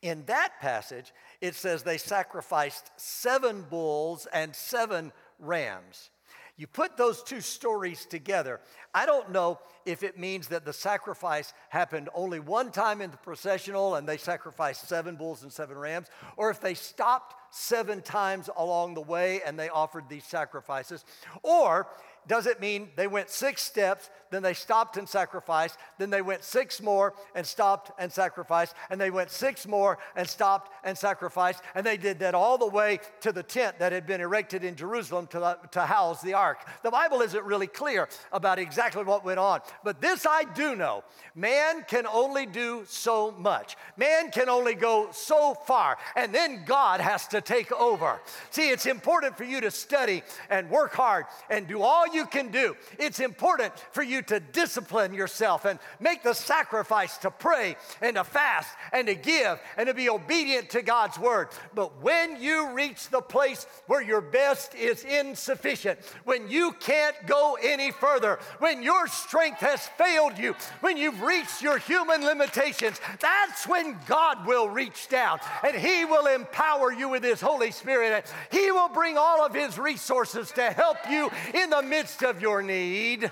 In 0.03 0.25
that 0.27 0.61
passage, 0.61 1.13
it 1.41 1.55
says 1.55 1.83
they 1.83 1.99
sacrificed 1.99 2.91
seven 2.97 3.63
bulls 3.63 4.27
and 4.33 4.55
seven 4.55 5.13
rams. 5.39 6.11
You 6.57 6.69
put 6.69 6.97
those 6.97 7.23
two 7.23 7.41
stories 7.41 8.07
together. 8.07 8.61
I 8.95 9.07
don't 9.07 9.33
know 9.33 9.59
if 9.85 10.05
it 10.05 10.19
means 10.19 10.49
that 10.49 10.65
the 10.65 10.73
sacrifice 10.73 11.53
happened 11.69 12.09
only 12.15 12.39
one 12.39 12.71
time 12.71 13.01
in 13.01 13.11
the 13.11 13.17
processional 13.17 13.97
and 13.97 14.09
they 14.09 14.17
sacrificed 14.17 14.89
seven 14.89 15.17
bulls 15.17 15.43
and 15.43 15.53
seven 15.53 15.77
rams, 15.77 16.07
or 16.37 16.51
if 16.51 16.61
they 16.61 16.75
stopped 16.75 17.35
seven 17.51 18.03
times 18.03 18.49
along 18.57 18.95
the 18.95 19.01
way 19.03 19.41
and 19.45 19.59
they 19.59 19.69
offered 19.69 20.09
these 20.09 20.25
sacrifices, 20.25 21.05
or 21.43 21.89
does 22.27 22.47
it 22.47 22.61
mean 22.61 22.89
they 22.97 23.07
went 23.07 23.31
six 23.31 23.63
steps, 23.63 24.11
then 24.31 24.43
they 24.43 24.55
stopped 24.55 24.97
and 24.97 25.09
sacrificed, 25.09 25.79
then 25.99 26.11
they 26.11 26.23
went 26.23 26.43
six 26.43 26.83
more 26.83 27.15
and 27.35 27.47
stopped 27.47 27.93
and 27.99 28.11
sacrificed, 28.11 28.75
and 28.91 29.01
they 29.01 29.11
went 29.11 29.31
six 29.31 29.67
more 29.67 29.99
and 30.17 30.29
stopped 30.29 30.73
and 30.85 30.97
sacrificed, 30.97 31.63
and 31.75 31.85
they 31.85 31.97
did 31.97 32.19
that 32.19 32.35
all 32.35 32.59
the 32.59 32.67
way 32.67 32.99
to 33.21 33.33
the 33.33 33.43
tent 33.43 33.79
that 33.79 33.93
had 33.93 34.07
been 34.07 34.21
erected 34.21 34.65
in 34.65 34.75
Jerusalem 34.75 35.27
to, 35.29 35.59
to 35.71 35.83
house 35.83 36.23
the 36.23 36.35
ark. 36.35 36.67
The 36.83 36.91
Bible 36.91 37.21
isn't 37.21 37.45
really 37.45 37.67
clear 37.67 38.09
about 38.33 38.59
exactly 38.59 39.05
what 39.05 39.25
went 39.25 39.39
on, 39.39 39.61
but 39.85 40.01
this 40.01 40.27
I 40.27 40.45
do 40.45 40.75
know 40.75 41.05
man 41.35 41.85
can 41.87 42.07
only 42.07 42.47
do 42.47 42.85
so 42.87 43.33
much, 43.33 43.77
man 43.97 44.31
can 44.31 44.49
only 44.49 44.75
go 44.75 45.09
so 45.13 45.55
far, 45.55 45.99
and 46.17 46.35
then 46.35 46.65
God 46.65 47.01
has 47.01 47.29
to 47.29 47.41
take 47.41 47.71
over. 47.73 48.21
See, 48.51 48.71
it's 48.71 48.87
important 48.87 49.37
for 49.37 49.45
you 49.45 49.61
to 49.61 49.71
study 49.71 50.23
and 50.51 50.71
work 50.71 50.95
hard 50.95 51.27
and 51.51 51.67
do 51.67 51.83
all 51.83 52.07
you 52.15 52.27
can 52.27 52.51
do. 52.51 52.77
It's 52.99 53.21
important 53.21 53.73
for 53.93 54.03
you 54.03 54.23
to 54.23 54.41
discipline 54.41 55.15
yourself 55.15 55.65
and 55.65 55.79
make 56.01 56.23
the 56.23 56.33
sacrifice 56.33 57.19
to 57.19 57.31
pray 57.31 57.77
and 58.01 58.17
to 58.17 58.25
fast 58.25 58.69
and 58.93 59.07
to 59.09 59.15
give 59.15 59.61
and 59.77 59.87
to 59.89 59.95
be 59.95 60.09
obedient 60.09 60.71
to 60.71 60.83
God's 60.83 61.19
word. 61.19 61.49
But 61.75 62.03
when 62.03 62.41
you 62.41 62.73
reach 62.73 63.09
the 63.09 63.21
place 63.21 63.67
where 63.87 64.03
your 64.03 64.21
best 64.21 64.75
is 64.75 65.05
insufficient, 65.05 65.99
when 66.25 66.49
you 66.49 66.73
can't 66.81 67.17
go 67.27 67.59
any 67.63 67.91
further, 67.91 68.39
when 68.59 68.83
your 68.83 69.07
strength 69.09 69.61
has 69.61 69.87
failed 69.87 70.39
you, 70.39 70.55
when 70.81 70.97
you've 70.97 71.21
reached 71.21 71.63
your 71.63 71.79
human 71.79 72.25
limitations, 72.25 73.01
that's 73.21 73.67
when 73.67 73.99
God 74.07 74.47
will 74.47 74.69
reach 74.69 75.09
down 75.09 75.41
and 75.67 75.77
He 75.77 76.05
will 76.05 76.27
empower 76.27 76.93
you 76.93 77.09
with 77.09 77.25
His 77.25 77.41
Holy 77.41 77.71
Spirit. 77.71 78.33
He 78.51 78.71
will 78.71 78.89
bring 78.89 79.19
all 79.19 79.45
of 79.45 79.55
His 79.55 79.79
resources 79.79 80.51
to 80.53 80.71
help 80.71 80.99
you 81.11 81.31
in 81.55 81.71
the 81.71 81.83
midst 81.83 82.04
midst 82.05 82.23
of 82.23 82.43
your 82.43 82.61
need. 82.61 83.31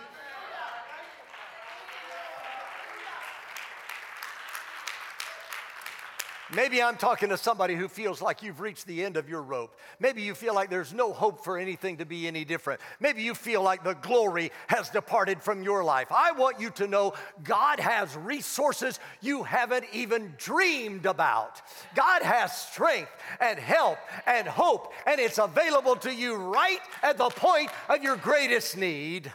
Maybe 6.55 6.83
I'm 6.83 6.97
talking 6.97 7.31
to 7.31 7.39
somebody 7.39 7.75
who 7.75 7.89
feels 7.89 8.21
like 8.21 8.43
you've 8.43 8.61
reached 8.61 8.87
the 8.87 9.03
end 9.03 9.17
of 9.17 9.27
your 9.27 9.41
rope. 9.41 9.75
Maybe 10.01 10.21
you 10.21 10.35
feel 10.35 10.55
like 10.55 10.69
there's 10.69 10.93
no 10.93 11.13
hope 11.13 11.43
for 11.43 11.57
anything 11.57 11.97
to 11.97 12.05
be 12.05 12.27
any 12.27 12.45
different. 12.45 12.81
Maybe 13.01 13.23
you 13.23 13.35
feel 13.35 13.63
like 13.63 13.83
the 13.83 13.95
glory 13.95 14.53
has 14.67 14.91
departed 14.91 15.41
from 15.41 15.63
your 15.63 15.83
life. 15.83 16.09
I 16.11 16.33
want 16.33 16.61
you 16.61 16.69
to 16.73 16.87
know 16.87 17.15
God 17.43 17.81
has 17.81 18.15
resources 18.17 19.01
you 19.23 19.45
haven't 19.45 19.87
even 19.95 20.35
dreamed 20.37 21.07
about. 21.07 21.63
God 21.95 22.23
has 22.23 22.55
strength 22.55 23.13
and 23.41 23.59
help 23.59 23.99
and 24.27 24.47
hope, 24.47 24.93
and 25.07 25.19
it's 25.19 25.39
available 25.39 25.97
to 25.97 26.15
you 26.15 26.35
right 26.35 26.81
at 27.03 27.17
the 27.17 27.31
point 27.31 27.71
of 27.89 28.03
your 28.03 28.17
greatest 28.17 28.77
need. 28.77 29.33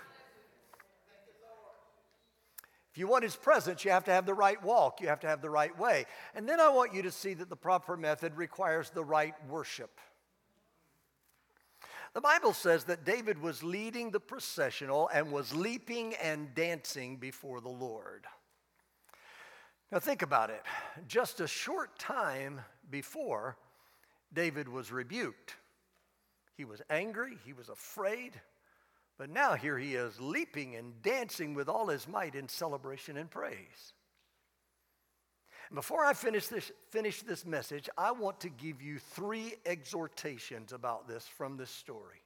You 2.98 3.08
want 3.08 3.24
his 3.24 3.36
presence, 3.36 3.86
you 3.86 3.92
have 3.92 4.06
to 4.06 4.12
have 4.12 4.26
the 4.26 4.34
right 4.34 4.62
walk, 4.64 5.02
you 5.02 5.08
have 5.08 5.20
to 5.22 5.28
have 5.28 5.42
the 5.42 5.50
right 5.50 5.78
way. 5.78 6.06
And 6.34 6.50
then 6.50 6.60
I 6.60 6.70
want 6.70 6.94
you 6.94 7.04
to 7.04 7.12
see 7.12 7.34
that 7.36 7.50
the 7.50 7.56
proper 7.56 7.96
method 7.96 8.36
requires 8.36 8.90
the 8.90 9.04
right 9.04 9.36
worship. 9.48 10.00
The 12.14 12.22
Bible 12.22 12.54
says 12.54 12.86
that 12.86 13.06
David 13.06 13.40
was 13.40 13.62
leading 13.62 14.10
the 14.10 14.20
processional 14.20 15.10
and 15.14 15.32
was 15.32 15.54
leaping 15.54 16.16
and 16.16 16.56
dancing 16.56 17.18
before 17.18 17.62
the 17.62 17.70
Lord. 17.70 18.26
Now, 19.92 20.00
think 20.00 20.24
about 20.24 20.50
it. 20.50 20.64
Just 21.08 21.40
a 21.40 21.48
short 21.48 22.00
time 22.00 22.62
before, 22.90 23.56
David 24.34 24.68
was 24.68 24.92
rebuked. 24.92 25.56
He 26.56 26.66
was 26.66 26.82
angry, 26.90 27.38
he 27.46 27.54
was 27.54 27.70
afraid, 27.70 28.34
but 29.18 29.30
now 29.30 29.56
here 29.56 29.78
he 29.78 29.96
is 29.96 30.20
leaping 30.20 30.76
and 30.76 31.02
dancing 31.02 31.54
with 31.54 31.68
all 31.68 31.88
his 31.88 32.08
might 32.08 32.36
in 32.36 32.48
celebration 32.48 33.18
and 33.18 33.30
praise. 33.30 33.94
Before 35.74 36.06
I 36.06 36.14
finish 36.14 36.48
this, 36.48 36.72
finish 36.90 37.22
this 37.24 37.46
message, 37.46 37.90
I 37.98 38.12
want 38.12 38.40
to 38.42 38.50
give 38.50 38.82
you 38.82 39.00
three 39.00 39.56
exhortations 39.66 40.72
about 40.72 41.08
this 41.08 41.28
from 41.28 41.58
this 41.58 41.70
story. 41.70 42.22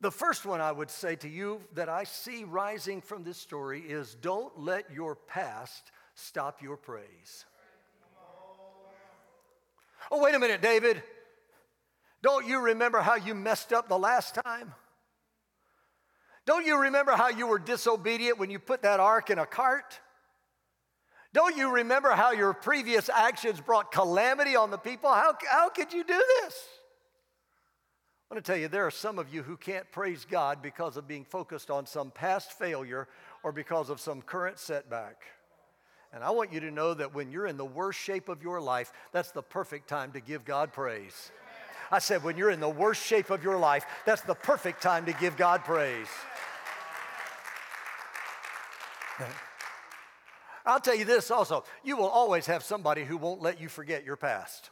The 0.00 0.10
first 0.10 0.46
one 0.46 0.60
I 0.60 0.72
would 0.72 0.90
say 0.90 1.16
to 1.16 1.28
you 1.28 1.60
that 1.74 1.88
I 1.88 2.04
see 2.04 2.44
rising 2.44 3.00
from 3.00 3.24
this 3.24 3.38
story 3.38 3.80
is 3.80 4.14
don't 4.14 4.58
let 4.58 4.90
your 4.90 5.16
past 5.16 5.90
stop 6.14 6.62
your 6.62 6.76
praise. 6.76 7.44
Oh, 10.10 10.22
wait 10.22 10.34
a 10.34 10.38
minute, 10.38 10.62
David. 10.62 11.02
Don't 12.26 12.44
you 12.44 12.58
remember 12.58 12.98
how 12.98 13.14
you 13.14 13.36
messed 13.36 13.72
up 13.72 13.88
the 13.88 13.96
last 13.96 14.34
time? 14.34 14.74
Don't 16.44 16.66
you 16.66 16.76
remember 16.76 17.12
how 17.12 17.28
you 17.28 17.46
were 17.46 17.60
disobedient 17.60 18.36
when 18.36 18.50
you 18.50 18.58
put 18.58 18.82
that 18.82 18.98
ark 18.98 19.30
in 19.30 19.38
a 19.38 19.46
cart? 19.46 20.00
Don't 21.32 21.56
you 21.56 21.72
remember 21.72 22.10
how 22.10 22.32
your 22.32 22.52
previous 22.52 23.08
actions 23.08 23.60
brought 23.60 23.92
calamity 23.92 24.56
on 24.56 24.72
the 24.72 24.76
people? 24.76 25.08
How, 25.08 25.36
how 25.48 25.68
could 25.68 25.92
you 25.92 26.02
do 26.02 26.20
this? 26.42 26.64
I 28.28 28.34
want 28.34 28.44
to 28.44 28.52
tell 28.52 28.60
you, 28.60 28.66
there 28.66 28.88
are 28.88 28.90
some 28.90 29.20
of 29.20 29.32
you 29.32 29.44
who 29.44 29.56
can't 29.56 29.88
praise 29.92 30.26
God 30.28 30.60
because 30.62 30.96
of 30.96 31.06
being 31.06 31.24
focused 31.24 31.70
on 31.70 31.86
some 31.86 32.10
past 32.10 32.58
failure 32.58 33.06
or 33.44 33.52
because 33.52 33.88
of 33.88 34.00
some 34.00 34.20
current 34.20 34.58
setback. 34.58 35.22
And 36.12 36.24
I 36.24 36.30
want 36.30 36.52
you 36.52 36.58
to 36.58 36.72
know 36.72 36.92
that 36.92 37.14
when 37.14 37.30
you're 37.30 37.46
in 37.46 37.56
the 37.56 37.64
worst 37.64 38.00
shape 38.00 38.28
of 38.28 38.42
your 38.42 38.60
life, 38.60 38.92
that's 39.12 39.30
the 39.30 39.42
perfect 39.42 39.88
time 39.88 40.10
to 40.10 40.20
give 40.20 40.44
God 40.44 40.72
praise. 40.72 41.30
I 41.90 41.98
said, 41.98 42.24
when 42.24 42.36
you're 42.36 42.50
in 42.50 42.60
the 42.60 42.68
worst 42.68 43.04
shape 43.04 43.30
of 43.30 43.44
your 43.44 43.58
life, 43.58 43.84
that's 44.04 44.22
the 44.22 44.34
perfect 44.34 44.82
time 44.82 45.06
to 45.06 45.12
give 45.12 45.36
God 45.36 45.64
praise. 45.64 46.08
I'll 50.66 50.80
tell 50.80 50.96
you 50.96 51.04
this 51.04 51.30
also 51.30 51.64
you 51.84 51.96
will 51.96 52.08
always 52.08 52.46
have 52.46 52.62
somebody 52.62 53.04
who 53.04 53.16
won't 53.16 53.40
let 53.40 53.60
you 53.60 53.68
forget 53.68 54.04
your 54.04 54.16
past. 54.16 54.70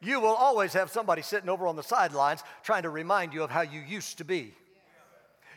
You 0.00 0.20
will 0.20 0.34
always 0.34 0.74
have 0.74 0.90
somebody 0.90 1.22
sitting 1.22 1.48
over 1.48 1.66
on 1.66 1.76
the 1.76 1.82
sidelines 1.82 2.42
trying 2.62 2.82
to 2.82 2.90
remind 2.90 3.32
you 3.32 3.42
of 3.42 3.50
how 3.50 3.62
you 3.62 3.80
used 3.80 4.18
to 4.18 4.24
be. 4.24 4.52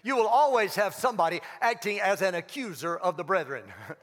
You 0.03 0.15
will 0.15 0.27
always 0.27 0.75
have 0.75 0.93
somebody 0.93 1.41
acting 1.59 1.99
as 1.99 2.21
an 2.21 2.35
accuser 2.35 2.95
of 2.95 3.17
the 3.17 3.23
brethren. 3.23 3.63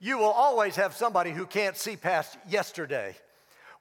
You 0.00 0.18
will 0.18 0.26
always 0.26 0.76
have 0.76 0.94
somebody 0.94 1.30
who 1.30 1.46
can't 1.46 1.78
see 1.78 1.96
past 1.96 2.36
yesterday. 2.46 3.16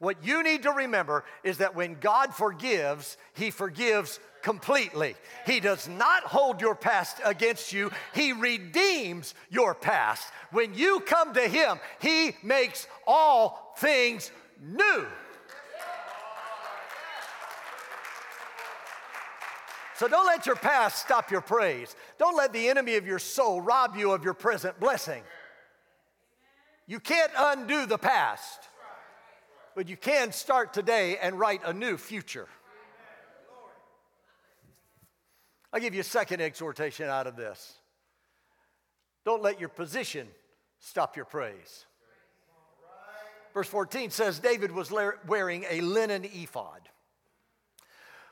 What 0.03 0.25
you 0.25 0.43
need 0.43 0.63
to 0.63 0.71
remember 0.71 1.23
is 1.45 1.59
that 1.59 1.75
when 1.75 1.95
God 2.01 2.35
forgives, 2.35 3.15
He 3.35 3.51
forgives 3.51 4.19
completely. 4.41 5.15
He 5.45 5.61
does 5.61 5.87
not 5.87 6.23
hold 6.23 6.59
your 6.59 6.75
past 6.75 7.21
against 7.23 7.71
you, 7.71 7.89
He 8.13 8.33
redeems 8.33 9.33
your 9.49 9.73
past. 9.73 10.27
When 10.51 10.73
you 10.73 10.99
come 10.99 11.33
to 11.35 11.47
Him, 11.47 11.79
He 12.01 12.35
makes 12.43 12.85
all 13.07 13.73
things 13.77 14.29
new. 14.61 15.05
So 19.95 20.09
don't 20.09 20.27
let 20.27 20.45
your 20.45 20.57
past 20.57 21.01
stop 21.01 21.31
your 21.31 21.39
praise. 21.39 21.95
Don't 22.17 22.35
let 22.35 22.51
the 22.51 22.67
enemy 22.67 22.95
of 22.95 23.07
your 23.07 23.19
soul 23.19 23.61
rob 23.61 23.95
you 23.95 24.11
of 24.11 24.25
your 24.25 24.33
present 24.33 24.77
blessing. 24.81 25.23
You 26.87 26.99
can't 26.99 27.31
undo 27.37 27.85
the 27.85 27.97
past, 27.97 28.59
but 29.75 29.89
you 29.89 29.97
can 29.97 30.31
start 30.31 30.73
today 30.73 31.17
and 31.17 31.39
write 31.39 31.61
a 31.65 31.73
new 31.73 31.97
future. 31.97 32.47
I'll 35.71 35.79
give 35.79 35.95
you 35.95 36.01
a 36.01 36.03
second 36.03 36.41
exhortation 36.41 37.09
out 37.09 37.25
of 37.25 37.35
this. 37.35 37.73
Don't 39.25 39.41
let 39.41 39.59
your 39.59 39.69
position 39.69 40.27
stop 40.79 41.15
your 41.15 41.25
praise. 41.25 41.85
Verse 43.53 43.67
14 43.67 44.09
says 44.09 44.39
David 44.39 44.71
was 44.71 44.91
wearing 45.27 45.65
a 45.69 45.81
linen 45.81 46.25
ephod. 46.25 46.89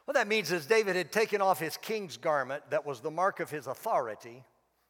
What 0.05 0.15
that 0.15 0.27
means 0.27 0.51
is 0.51 0.65
David 0.65 0.95
had 0.95 1.11
taken 1.11 1.41
off 1.41 1.59
his 1.59 1.77
king's 1.77 2.17
garment 2.17 2.63
that 2.71 2.85
was 2.85 3.01
the 3.01 3.11
mark 3.11 3.39
of 3.39 3.49
his 3.49 3.67
authority, 3.67 4.43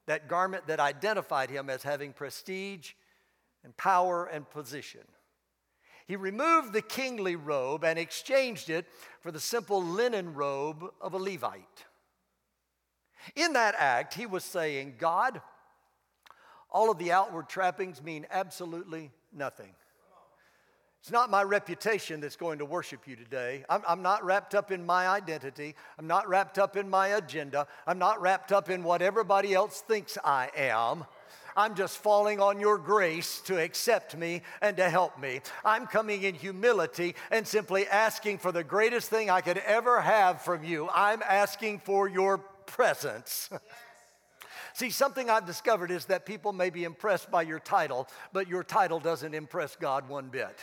that 0.07 0.27
garment 0.27 0.67
that 0.67 0.79
identified 0.79 1.49
him 1.49 1.69
as 1.69 1.83
having 1.83 2.13
prestige 2.13 2.93
and 3.63 3.75
power 3.77 4.25
and 4.25 4.49
position. 4.49 5.01
He 6.11 6.17
removed 6.17 6.73
the 6.73 6.81
kingly 6.81 7.37
robe 7.37 7.85
and 7.85 7.97
exchanged 7.97 8.69
it 8.69 8.85
for 9.21 9.31
the 9.31 9.39
simple 9.39 9.81
linen 9.81 10.33
robe 10.33 10.91
of 10.99 11.13
a 11.13 11.17
Levite. 11.17 11.85
In 13.33 13.53
that 13.53 13.75
act, 13.77 14.15
he 14.15 14.25
was 14.25 14.43
saying, 14.43 14.95
God, 14.97 15.41
all 16.69 16.91
of 16.91 16.97
the 16.97 17.13
outward 17.13 17.47
trappings 17.47 18.03
mean 18.03 18.27
absolutely 18.29 19.11
nothing. 19.31 19.73
It's 20.99 21.11
not 21.11 21.29
my 21.29 21.43
reputation 21.43 22.19
that's 22.19 22.35
going 22.35 22.59
to 22.59 22.65
worship 22.65 23.07
you 23.07 23.15
today. 23.15 23.63
I'm, 23.69 23.81
I'm, 23.87 24.01
not 24.01 24.25
wrapped 24.25 24.53
up 24.53 24.69
in 24.69 24.85
my 24.85 25.07
identity. 25.07 25.75
I'm 25.97 26.07
not 26.07 26.27
wrapped 26.27 26.59
up 26.59 26.75
in 26.75 26.89
my 26.89 27.07
agenda. 27.07 27.67
I'm 27.87 27.99
not 27.99 28.19
wrapped 28.19 28.51
up 28.51 28.69
in 28.69 28.83
what 28.83 29.01
everybody 29.01 29.53
else 29.53 29.79
thinks 29.79 30.17
I 30.25 30.49
am. 30.57 31.05
I'm 31.55 31.75
just 31.75 31.97
falling 31.97 32.39
on 32.39 32.59
your 32.59 32.77
grace 32.77 33.41
to 33.41 33.61
accept 33.61 34.15
me 34.15 34.41
and 34.61 34.77
to 34.77 34.89
help 34.89 35.19
me. 35.19 35.41
I'm 35.65 35.87
coming 35.87 36.23
in 36.23 36.35
humility 36.35 37.15
and 37.29 37.47
simply 37.47 37.87
asking 37.87 38.39
for 38.39 38.51
the 38.51 38.63
greatest 38.63 39.09
thing 39.09 39.29
I 39.29 39.41
could 39.41 39.57
ever 39.59 40.01
have 40.01 40.41
from 40.41 40.63
you. 40.63 40.89
I'm 40.93 41.21
asking 41.23 41.79
for 41.79 42.07
your 42.07 42.37
presence. 42.65 43.49
See, 44.73 44.89
something 44.89 45.29
I've 45.29 45.45
discovered 45.45 45.91
is 45.91 46.05
that 46.05 46.25
people 46.25 46.53
may 46.53 46.69
be 46.69 46.85
impressed 46.85 47.29
by 47.29 47.41
your 47.41 47.59
title, 47.59 48.07
but 48.31 48.47
your 48.47 48.63
title 48.63 48.99
doesn't 48.99 49.33
impress 49.33 49.75
God 49.75 50.07
one 50.07 50.29
bit. 50.29 50.57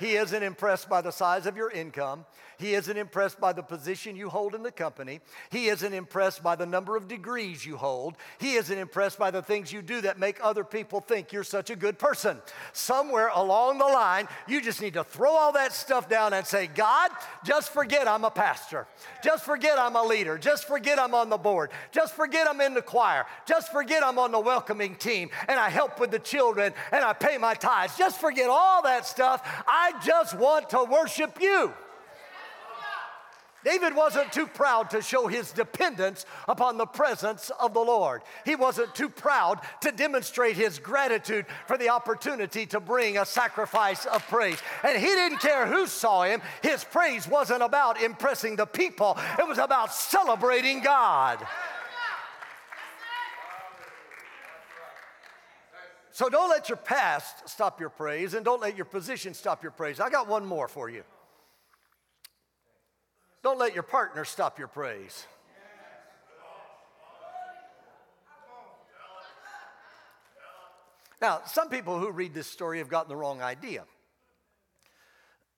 He 0.00 0.16
isn't 0.16 0.42
impressed 0.42 0.88
by 0.88 1.00
the 1.00 1.12
size 1.12 1.46
of 1.46 1.56
your 1.56 1.70
income. 1.70 2.26
He 2.62 2.74
isn't 2.74 2.96
impressed 2.96 3.40
by 3.40 3.52
the 3.52 3.62
position 3.64 4.14
you 4.14 4.28
hold 4.28 4.54
in 4.54 4.62
the 4.62 4.70
company. 4.70 5.20
He 5.50 5.66
isn't 5.66 5.92
impressed 5.92 6.44
by 6.44 6.54
the 6.54 6.64
number 6.64 6.96
of 6.96 7.08
degrees 7.08 7.66
you 7.66 7.76
hold. 7.76 8.14
He 8.38 8.54
isn't 8.54 8.78
impressed 8.78 9.18
by 9.18 9.32
the 9.32 9.42
things 9.42 9.72
you 9.72 9.82
do 9.82 10.00
that 10.02 10.20
make 10.20 10.38
other 10.40 10.62
people 10.62 11.00
think 11.00 11.32
you're 11.32 11.42
such 11.42 11.70
a 11.70 11.76
good 11.76 11.98
person. 11.98 12.40
Somewhere 12.72 13.30
along 13.34 13.78
the 13.78 13.84
line, 13.84 14.28
you 14.46 14.62
just 14.62 14.80
need 14.80 14.94
to 14.94 15.02
throw 15.02 15.32
all 15.32 15.50
that 15.54 15.72
stuff 15.72 16.08
down 16.08 16.34
and 16.34 16.46
say, 16.46 16.68
God, 16.68 17.10
just 17.44 17.72
forget 17.72 18.06
I'm 18.06 18.22
a 18.22 18.30
pastor. 18.30 18.86
Just 19.24 19.44
forget 19.44 19.76
I'm 19.76 19.96
a 19.96 20.04
leader. 20.04 20.38
Just 20.38 20.68
forget 20.68 21.00
I'm 21.00 21.16
on 21.16 21.30
the 21.30 21.38
board. 21.38 21.72
Just 21.90 22.14
forget 22.14 22.46
I'm 22.48 22.60
in 22.60 22.74
the 22.74 22.82
choir. 22.82 23.26
Just 23.44 23.72
forget 23.72 24.04
I'm 24.04 24.20
on 24.20 24.30
the 24.30 24.38
welcoming 24.38 24.94
team 24.94 25.30
and 25.48 25.58
I 25.58 25.68
help 25.68 25.98
with 25.98 26.12
the 26.12 26.20
children 26.20 26.72
and 26.92 27.04
I 27.04 27.12
pay 27.12 27.38
my 27.38 27.54
tithes. 27.54 27.98
Just 27.98 28.20
forget 28.20 28.48
all 28.48 28.82
that 28.82 29.04
stuff. 29.04 29.64
I 29.66 29.94
just 30.04 30.38
want 30.38 30.70
to 30.70 30.84
worship 30.84 31.40
you. 31.40 31.72
David 33.64 33.94
wasn't 33.94 34.32
too 34.32 34.46
proud 34.46 34.90
to 34.90 35.02
show 35.02 35.28
his 35.28 35.52
dependence 35.52 36.26
upon 36.48 36.78
the 36.78 36.86
presence 36.86 37.50
of 37.60 37.74
the 37.74 37.80
Lord. 37.80 38.22
He 38.44 38.56
wasn't 38.56 38.94
too 38.94 39.08
proud 39.08 39.60
to 39.82 39.92
demonstrate 39.92 40.56
his 40.56 40.78
gratitude 40.78 41.46
for 41.66 41.78
the 41.78 41.88
opportunity 41.88 42.66
to 42.66 42.80
bring 42.80 43.18
a 43.18 43.26
sacrifice 43.26 44.04
of 44.06 44.26
praise. 44.26 44.58
And 44.82 44.98
he 44.98 45.06
didn't 45.06 45.38
care 45.38 45.66
who 45.66 45.86
saw 45.86 46.24
him. 46.24 46.42
His 46.62 46.82
praise 46.82 47.28
wasn't 47.28 47.62
about 47.62 48.02
impressing 48.02 48.56
the 48.56 48.66
people, 48.66 49.16
it 49.38 49.46
was 49.46 49.58
about 49.58 49.92
celebrating 49.92 50.82
God. 50.82 51.38
So 56.14 56.28
don't 56.28 56.50
let 56.50 56.68
your 56.68 56.76
past 56.76 57.48
stop 57.48 57.80
your 57.80 57.88
praise 57.88 58.34
and 58.34 58.44
don't 58.44 58.60
let 58.60 58.76
your 58.76 58.84
position 58.84 59.32
stop 59.32 59.62
your 59.62 59.72
praise. 59.72 59.98
I 59.98 60.10
got 60.10 60.28
one 60.28 60.44
more 60.44 60.68
for 60.68 60.90
you. 60.90 61.04
Don't 63.42 63.58
let 63.58 63.74
your 63.74 63.82
partner 63.82 64.24
stop 64.24 64.58
your 64.58 64.68
praise. 64.68 65.26
Now, 71.20 71.42
some 71.46 71.68
people 71.68 71.98
who 71.98 72.10
read 72.10 72.34
this 72.34 72.48
story 72.48 72.78
have 72.78 72.88
gotten 72.88 73.08
the 73.08 73.16
wrong 73.16 73.42
idea. 73.42 73.84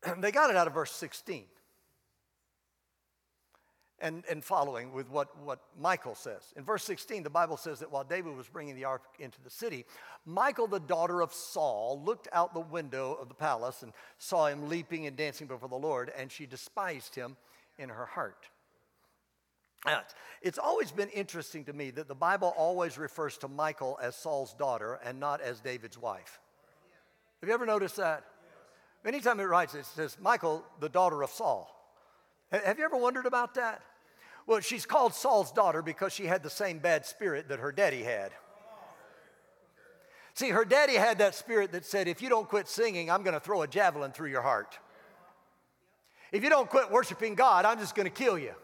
they 0.19 0.31
got 0.31 0.51
it 0.51 0.57
out 0.57 0.67
of 0.67 0.75
verse 0.75 0.93
16 0.93 1.45
and, 3.99 4.23
and 4.31 4.45
following 4.45 4.93
with 4.93 5.09
what, 5.09 5.35
what 5.43 5.61
Michal 5.81 6.15
says. 6.15 6.53
In 6.57 6.65
verse 6.65 6.85
16, 6.85 7.23
the 7.23 7.31
Bible 7.31 7.57
says 7.57 7.79
that 7.79 7.91
while 7.91 8.05
David 8.05 8.37
was 8.37 8.47
bringing 8.47 8.77
the 8.77 8.85
ark 8.85 9.03
into 9.19 9.41
the 9.43 9.49
city, 9.49 9.87
Michal, 10.27 10.67
the 10.67 10.81
daughter 10.81 11.23
of 11.23 11.33
Saul, 11.33 12.03
looked 12.05 12.29
out 12.33 12.53
the 12.53 12.61
window 12.61 13.15
of 13.15 13.29
the 13.29 13.35
palace 13.35 13.83
and 13.83 13.93
saw 14.19 14.49
him 14.49 14.69
leaping 14.69 15.07
and 15.07 15.17
dancing 15.17 15.47
before 15.47 15.71
the 15.71 15.77
Lord, 15.77 16.13
and 16.17 16.31
she 16.31 16.45
despised 16.45 17.15
him 17.15 17.37
in 17.79 17.89
her 17.89 18.07
heart. 18.07 18.49
Uh, 19.87 20.01
it's 20.41 20.59
always 20.59 20.91
been 20.91 21.11
interesting 21.11 21.65
to 21.65 21.73
me 21.73 21.91
that 21.91 22.09
the 22.09 22.15
Bible 22.15 22.55
always 22.57 22.97
refers 22.97 23.37
to 23.39 23.49
Michal 23.49 23.99
as 24.03 24.17
Saul's 24.17 24.55
daughter 24.55 24.99
and 25.05 25.21
not 25.21 25.41
as 25.41 25.61
David's 25.61 25.99
wife. 25.99 26.41
Have 27.41 27.49
you 27.49 27.55
ever 27.55 27.67
noticed 27.67 27.97
that? 27.97 28.25
Anytime 29.05 29.39
it 29.41 29.45
writes, 29.45 29.75
it 29.75 29.85
says 29.85 30.17
Michal, 30.19 30.65
the 30.81 30.89
daughter 30.89 31.23
of 31.23 31.31
Saul. 31.31 31.71
Have 32.51 32.79
you 32.79 32.85
ever 32.85 32.97
wondered 32.97 33.27
about 33.27 33.55
that? 33.55 33.83
Well, 34.47 34.61
she's 34.61 34.87
called 34.87 35.15
Saul's 35.15 35.53
daughter 35.53 35.83
because 35.83 36.13
she 36.13 36.25
had 36.25 36.43
the 36.43 36.51
same 36.51 36.79
bad 36.79 37.05
spirit 37.05 37.49
that 37.49 37.59
her 37.59 37.73
daddy 37.73 38.03
had. 38.03 38.33
See, 40.35 40.51
her 40.51 40.65
daddy 40.65 40.95
had 40.95 41.19
that 41.19 41.35
spirit 41.35 41.73
that 41.73 41.85
said, 41.85 42.09
if 42.09 42.21
you 42.21 42.29
don't 42.29 42.49
quit 42.49 42.69
singing, 42.69 43.11
I'm 43.11 43.23
going 43.23 43.35
to 43.35 43.41
throw 43.41 43.63
a 43.63 43.69
javelin 43.69 44.13
through 44.13 44.31
your 44.31 44.43
heart. 44.43 44.79
If 46.35 46.43
you 46.43 46.51
don't 46.51 46.69
quit 46.69 46.91
worshiping 46.91 47.37
God, 47.37 47.65
I'm 47.65 47.79
just 47.79 47.95
going 47.95 48.07
to 48.07 48.13
kill 48.13 48.37
you. 48.37 48.55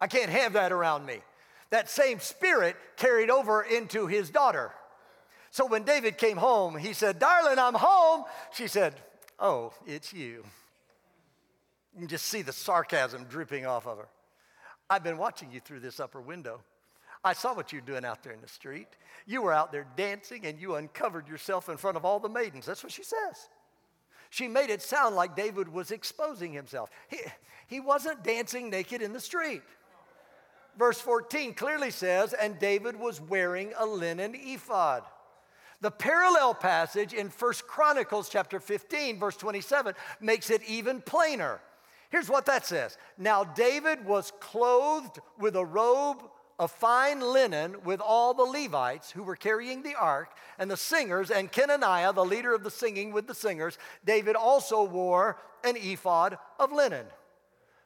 I 0.00 0.06
can't 0.06 0.30
have 0.30 0.52
that 0.52 0.70
around 0.70 1.04
me. 1.04 1.18
That 1.70 1.90
same 1.90 2.20
spirit 2.20 2.76
carried 2.96 3.30
over 3.30 3.62
into 3.62 4.06
his 4.06 4.30
daughter. 4.30 4.70
So 5.50 5.66
when 5.66 5.82
David 5.82 6.18
came 6.18 6.36
home, 6.36 6.76
he 6.76 6.92
said, 6.92 7.18
Darling, 7.18 7.58
I'm 7.58 7.74
home. 7.74 8.22
She 8.52 8.68
said, 8.68 8.94
Oh, 9.40 9.72
it's 9.88 10.12
you. 10.12 10.44
You 11.94 12.00
can 12.00 12.08
just 12.08 12.26
see 12.26 12.42
the 12.42 12.52
sarcasm 12.52 13.24
dripping 13.24 13.66
off 13.66 13.88
of 13.88 13.98
her. 13.98 14.08
I've 14.88 15.02
been 15.02 15.18
watching 15.18 15.50
you 15.50 15.58
through 15.58 15.80
this 15.80 15.98
upper 15.98 16.20
window. 16.20 16.60
I 17.24 17.32
saw 17.32 17.54
what 17.54 17.72
you 17.72 17.80
were 17.80 17.86
doing 17.86 18.04
out 18.04 18.22
there 18.22 18.32
in 18.32 18.40
the 18.40 18.46
street. 18.46 18.88
You 19.26 19.42
were 19.42 19.52
out 19.52 19.72
there 19.72 19.88
dancing 19.96 20.46
and 20.46 20.60
you 20.60 20.76
uncovered 20.76 21.26
yourself 21.26 21.68
in 21.68 21.76
front 21.76 21.96
of 21.96 22.04
all 22.04 22.20
the 22.20 22.28
maidens. 22.28 22.66
That's 22.66 22.84
what 22.84 22.92
she 22.92 23.02
says. 23.02 23.48
She 24.34 24.48
made 24.48 24.68
it 24.68 24.82
sound 24.82 25.14
like 25.14 25.36
David 25.36 25.72
was 25.72 25.92
exposing 25.92 26.52
himself. 26.52 26.90
He, 27.08 27.18
he 27.68 27.78
wasn't 27.78 28.24
dancing 28.24 28.68
naked 28.68 29.00
in 29.00 29.12
the 29.12 29.20
street. 29.20 29.62
Verse 30.76 31.00
14 31.00 31.54
clearly 31.54 31.92
says, 31.92 32.32
and 32.32 32.58
David 32.58 32.98
was 32.98 33.20
wearing 33.20 33.72
a 33.78 33.86
linen 33.86 34.34
ephod. 34.34 35.04
The 35.82 35.92
parallel 35.92 36.52
passage 36.52 37.12
in 37.12 37.30
First 37.30 37.68
Chronicles 37.68 38.28
chapter 38.28 38.58
15, 38.58 39.20
verse 39.20 39.36
27, 39.36 39.94
makes 40.20 40.50
it 40.50 40.62
even 40.66 41.00
plainer. 41.00 41.60
Here's 42.10 42.28
what 42.28 42.44
that 42.46 42.66
says 42.66 42.98
Now 43.16 43.44
David 43.44 44.04
was 44.04 44.32
clothed 44.40 45.20
with 45.38 45.54
a 45.54 45.64
robe 45.64 46.28
of 46.58 46.70
fine 46.70 47.20
linen 47.20 47.76
with 47.84 48.00
all 48.00 48.34
the 48.34 48.44
Levites 48.44 49.10
who 49.10 49.22
were 49.22 49.36
carrying 49.36 49.82
the 49.82 49.94
ark 49.94 50.30
and 50.58 50.70
the 50.70 50.76
singers, 50.76 51.30
and 51.30 51.50
Kenaniah, 51.50 52.14
the 52.14 52.24
leader 52.24 52.54
of 52.54 52.62
the 52.62 52.70
singing 52.70 53.12
with 53.12 53.26
the 53.26 53.34
singers. 53.34 53.78
David 54.04 54.36
also 54.36 54.84
wore 54.84 55.36
an 55.64 55.76
ephod 55.76 56.38
of 56.60 56.72
linen. 56.72 57.06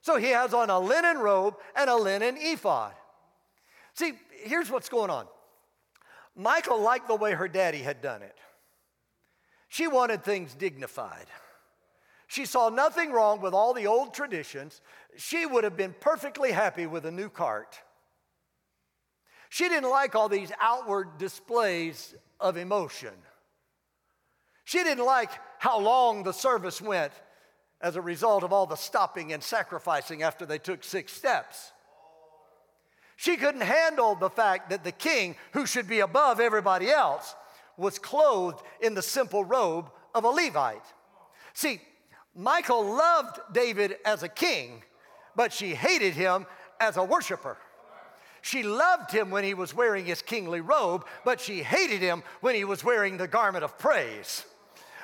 So 0.02 0.16
he 0.16 0.28
has 0.28 0.52
on 0.54 0.70
a 0.70 0.78
linen 0.78 1.18
robe 1.18 1.57
and 1.74 1.88
a 1.88 1.96
linen 1.96 2.37
ephod. 2.38 2.92
See, 3.94 4.12
here's 4.44 4.70
what's 4.70 4.88
going 4.88 5.11
on 5.11 5.26
Michal 6.37 6.81
liked 6.81 7.09
the 7.09 7.16
way 7.16 7.33
her 7.33 7.48
daddy 7.48 7.78
had 7.78 8.00
done 8.00 8.22
it. 8.22 8.37
She 9.68 9.87
wanted 9.87 10.24
things 10.24 10.54
dignified. 10.54 11.26
She 12.26 12.44
saw 12.44 12.68
nothing 12.68 13.11
wrong 13.11 13.40
with 13.40 13.54
all 13.54 13.72
the 13.72 13.87
old 13.87 14.12
traditions. 14.12 14.83
She 15.16 15.46
would 15.46 15.64
have 15.64 15.76
been 15.76 15.94
perfectly 15.98 16.52
happy 16.52 16.87
with 16.87 17.07
a 17.07 17.11
new 17.11 17.31
cart. 17.31 17.81
She 19.48 19.68
didn't 19.68 19.90
like 19.90 20.14
all 20.14 20.28
these 20.28 20.52
outward 20.61 21.18
displays 21.18 22.14
of 22.40 22.56
emotion. 22.56 23.14
She 24.64 24.82
didn't 24.82 25.04
like 25.04 25.30
how 25.58 25.78
long 25.80 26.22
the 26.22 26.32
service 26.32 26.80
went 26.80 27.12
as 27.80 27.96
a 27.96 28.02
result 28.02 28.44
of 28.44 28.52
all 28.52 28.66
the 28.66 28.76
stopping 28.76 29.32
and 29.32 29.42
sacrificing 29.42 30.22
after 30.22 30.44
they 30.44 30.58
took 30.58 30.84
six 30.84 31.12
steps. 31.12 31.72
She 33.16 33.37
couldn't 33.37 33.62
handle 33.62 34.14
the 34.14 34.30
fact 34.30 34.70
that 34.70 34.84
the 34.84 34.92
king, 34.92 35.37
who 35.52 35.66
should 35.66 35.88
be 35.88 36.00
above 36.00 36.38
everybody 36.38 36.90
else, 36.90 37.34
was 37.76 37.98
clothed 37.98 38.62
in 38.80 38.94
the 38.94 39.02
simple 39.02 39.44
robe 39.44 39.90
of 40.14 40.24
a 40.24 40.28
Levite. 40.28 40.84
See, 41.54 41.80
Michal 42.34 42.84
loved 42.84 43.40
David 43.52 43.96
as 44.04 44.22
a 44.22 44.28
king, 44.28 44.82
but 45.34 45.52
she 45.52 45.74
hated 45.74 46.14
him 46.14 46.46
as 46.80 46.96
a 46.96 47.02
worshiper. 47.02 47.56
She 48.42 48.62
loved 48.62 49.12
him 49.12 49.31
when 49.31 49.44
he 49.44 49.55
was 49.55 49.74
wearing 49.74 50.05
his 50.05 50.22
kingly 50.22 50.61
robe, 50.61 51.05
but 51.24 51.40
she 51.40 51.62
hated 51.62 52.01
him 52.01 52.22
when 52.40 52.55
he 52.55 52.64
was 52.64 52.85
wearing 52.85 53.16
the 53.16 53.29
garment 53.29 53.64
of 53.64 53.79
praise. 53.79 54.44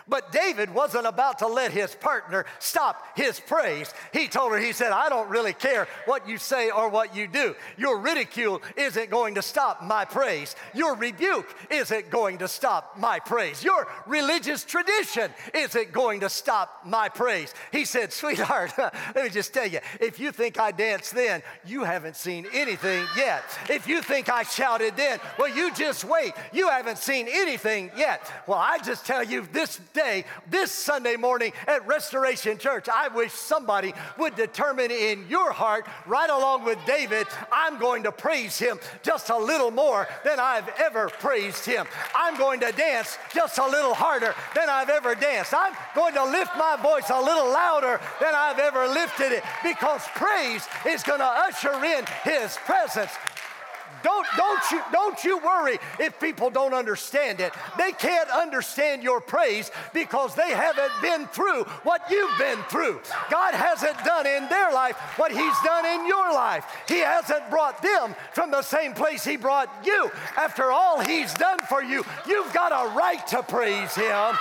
But 0.07 0.33
David 0.33 0.75
wasn't 0.75 1.07
about 1.07 1.39
to 1.39 1.47
let 1.47 1.73
his 1.73 1.95
partner 1.95 2.45
stop 2.59 3.17
his 3.17 3.41
praise. 3.41 3.93
He 4.13 4.29
told 4.29 4.53
her, 4.53 4.59
he 4.59 4.73
said, 4.73 4.93
I 4.93 5.09
don't 5.09 5.31
really 5.31 5.55
care 5.55 5.89
what 6.05 6.29
you 6.29 6.37
say 6.37 6.71
or 6.71 6.89
what 6.89 7.17
you 7.17 7.27
do. 7.27 7.55
Your 7.79 7.99
ridicule 7.99 8.61
isn't 8.77 9.11
going 9.11 9.37
to 9.37 9.43
stop 9.43 9.83
my 9.83 10.05
praise. 10.05 10.57
Your 10.75 10.95
rebuke 10.95 11.55
isn't 11.71 12.11
going 12.11 12.39
to 12.39 12.49
stop 12.49 12.99
my 12.99 13.19
praise. 13.19 13.65
Your 13.65 13.89
religious 14.07 14.65
tradition 14.65 15.31
isn't 15.55 15.93
going 15.93 16.21
to 16.21 16.29
stop 16.29 16.83
my 16.85 17.09
praise. 17.09 17.55
He 17.73 17.85
said, 17.85 18.13
Sweetheart, 18.13 18.73
let 18.79 19.17
me 19.17 19.31
just 19.31 19.55
tell 19.55 19.67
you, 19.67 19.81
if 20.01 20.21
you 20.21 20.33
think 20.33 20.59
I 20.59 20.71
danced 20.71 21.15
then, 21.15 21.43
you 21.65 21.85
haven't 21.85 22.17
seen 22.17 22.47
anything 22.53 23.05
yet. 23.17 23.43
If 23.71 23.89
you 23.89 24.03
think 24.03 24.29
I 24.29 24.43
shouted 24.43 24.97
then, 24.97 25.19
well, 25.39 25.49
you 25.49 25.73
just 25.73 26.05
wait. 26.05 26.35
You 26.53 26.69
haven't 26.69 26.99
seen 26.99 27.27
anything 27.31 27.91
yet. 27.97 28.31
Well, 28.47 28.59
I 28.59 28.79
just 28.79 29.07
tell 29.07 29.25
you 29.25 29.49
this 29.53 29.81
day, 29.95 30.25
this 30.51 30.71
Sunday 30.71 31.17
morning 31.17 31.53
at 31.67 31.87
Restoration 31.87 32.59
Church, 32.59 32.89
I 32.93 33.09
wish 33.09 33.33
somebody 33.33 33.95
would 34.19 34.35
determine 34.35 34.91
in 34.91 35.27
your 35.29 35.53
heart, 35.53 35.87
right 36.07 36.29
along 36.29 36.65
with 36.65 36.79
David, 36.85 37.27
I'm 37.51 37.79
going 37.79 38.03
to 38.03 38.13
praise 38.13 38.59
him 38.59 38.79
just 39.03 39.31
a 39.31 39.39
little 39.39 39.71
more 39.71 40.07
than 40.25 40.39
I've 40.41 40.69
ever 40.81 41.09
praised 41.09 41.65
him. 41.65 41.87
I'm 42.15 42.37
going 42.37 42.61
to 42.61 42.73
dance 42.73 43.17
just 43.33 43.59
a 43.59 43.67
little 43.67 43.95
harder 43.95 44.35
than 44.55 44.69
I've 44.69 44.91
ever 44.91 45.15
danced. 45.15 45.55
I'm 45.57 45.73
going 45.95 46.15
to 46.15 46.25
lift 46.25 46.51
my 46.59 46.77
voice 46.83 47.09
a 47.11 47.21
little 47.21 47.49
louder 47.49 48.01
than 48.21 48.35
I've 48.35 48.59
ever 48.59 48.89
lifted 48.89 49.33
it 49.33 49.45
because 49.63 50.03
praise 50.17 50.67
is 50.87 51.03
going 51.05 51.21
to 51.21 51.25
usher 51.25 51.73
in 51.85 52.05
his 52.25 52.57
presence. 52.67 53.13
Don't, 54.03 54.27
don't, 54.37 54.71
you, 54.71 54.83
don't 54.93 55.25
you 55.25 55.39
worry 55.39 55.79
if 55.99 56.19
people 56.21 56.51
don't 56.51 56.75
understand 56.75 57.41
it. 57.41 57.53
They 57.79 57.93
can't 57.93 58.29
understand 58.31 59.03
your 59.03 59.21
praise 59.21 59.71
because 59.93 60.35
they 60.35 60.51
haven't 60.51 60.93
been 61.03 61.27
through 61.29 61.65
what 61.85 62.03
you've 62.11 62.39
been 62.39 62.63
through. 62.65 63.01
God 63.31 63.55
hasn't 63.55 64.03
done 64.05 64.27
in 64.27 64.49
their 64.49 64.73
life 64.73 64.97
what 65.17 65.33
He's 65.33 65.61
done 65.65 65.87
in 65.87 66.07
your 66.07 66.33
life. 66.33 66.65
He 66.89 66.99
hasn't 66.99 67.49
brought 67.51 67.83
them 67.83 68.15
from 68.33 68.51
the 68.51 68.63
same 68.63 68.95
place 68.95 69.25
He 69.25 69.37
brought 69.37 69.71
you. 69.85 70.11
After 70.37 70.71
all 70.71 71.01
He's 71.01 71.33
done 71.35 71.59
for 71.69 71.83
you, 71.83 72.05
you've 72.27 72.53
got 72.53 72.73
a 72.73 72.95
right 72.97 73.25
to 73.29 73.43
praise 73.43 73.95
Him. 73.95 74.37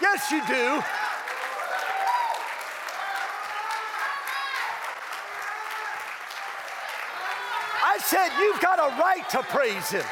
Yes, 0.00 0.30
you 0.30 0.46
do. 0.46 0.82
Said, 8.14 8.30
You've 8.38 8.60
got 8.60 8.78
a 8.78 8.94
right 9.02 9.26
to 9.30 9.42
praise 9.50 9.90
Him. 9.90 10.06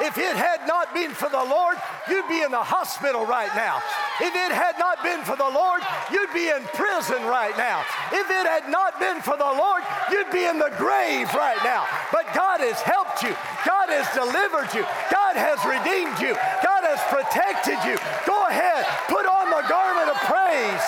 If 0.00 0.16
it 0.16 0.32
had 0.32 0.64
not 0.64 0.92
been 0.96 1.12
for 1.12 1.28
the 1.28 1.44
Lord, 1.44 1.76
you'd 2.08 2.28
be 2.28 2.40
in 2.40 2.50
the 2.50 2.64
hospital 2.64 3.28
right 3.28 3.52
now. 3.52 3.84
If 4.16 4.32
it 4.32 4.48
had 4.48 4.80
not 4.80 5.04
been 5.04 5.20
for 5.28 5.36
the 5.36 5.48
Lord, 5.48 5.84
you'd 6.08 6.32
be 6.32 6.48
in 6.48 6.64
prison 6.72 7.20
right 7.28 7.52
now. 7.60 7.84
If 8.08 8.24
it 8.32 8.48
had 8.48 8.64
not 8.72 8.96
been 8.96 9.20
for 9.20 9.36
the 9.36 9.52
Lord, 9.52 9.84
you'd 10.08 10.32
be 10.32 10.48
in 10.48 10.56
the 10.56 10.72
grave 10.80 11.28
right 11.36 11.60
now. 11.60 11.84
But 12.08 12.32
God 12.32 12.64
has 12.64 12.80
helped 12.80 13.20
you. 13.20 13.36
God 13.68 13.92
has 13.92 14.08
delivered 14.16 14.72
you. 14.72 14.88
God 15.12 15.36
has 15.36 15.60
redeemed 15.68 16.16
you. 16.16 16.32
God 16.64 16.84
has 16.88 17.00
protected 17.12 17.76
you. 17.84 18.00
Go 18.24 18.40
ahead, 18.48 18.88
put 19.04 19.28
on 19.28 19.52
the 19.52 19.64
garment 19.68 20.08
of 20.08 20.16
praise. 20.24 20.86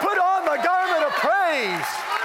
Put 0.00 0.16
on 0.16 0.48
the 0.48 0.56
garment 0.56 1.04
of 1.04 1.12
praise. 1.20 2.21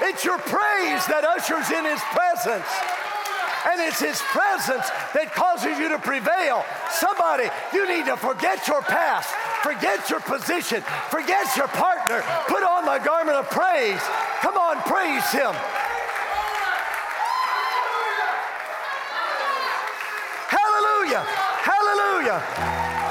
It's 0.00 0.24
your 0.24 0.38
praise 0.38 1.02
that 1.10 1.26
ushers 1.26 1.70
in 1.74 1.84
His 1.84 2.00
presence. 2.14 2.70
And 3.66 3.82
it's 3.82 3.98
His 3.98 4.22
presence 4.30 4.86
that 5.12 5.34
causes 5.34 5.76
you 5.78 5.88
to 5.90 5.98
prevail. 5.98 6.64
Somebody, 6.90 7.50
you 7.74 7.82
need 7.90 8.06
to 8.06 8.16
forget 8.16 8.66
your 8.68 8.82
past, 8.82 9.34
forget 9.66 10.08
your 10.08 10.20
position, 10.20 10.82
forget 11.10 11.44
your 11.56 11.66
partner, 11.74 12.22
put 12.46 12.62
on 12.62 12.86
the 12.86 13.02
garment 13.04 13.36
of 13.36 13.50
praise. 13.50 14.00
Come 14.40 14.56
on, 14.56 14.78
praise 14.86 15.26
Him. 15.34 15.52
Hallelujah! 20.48 21.26
Hallelujah! 21.66 22.38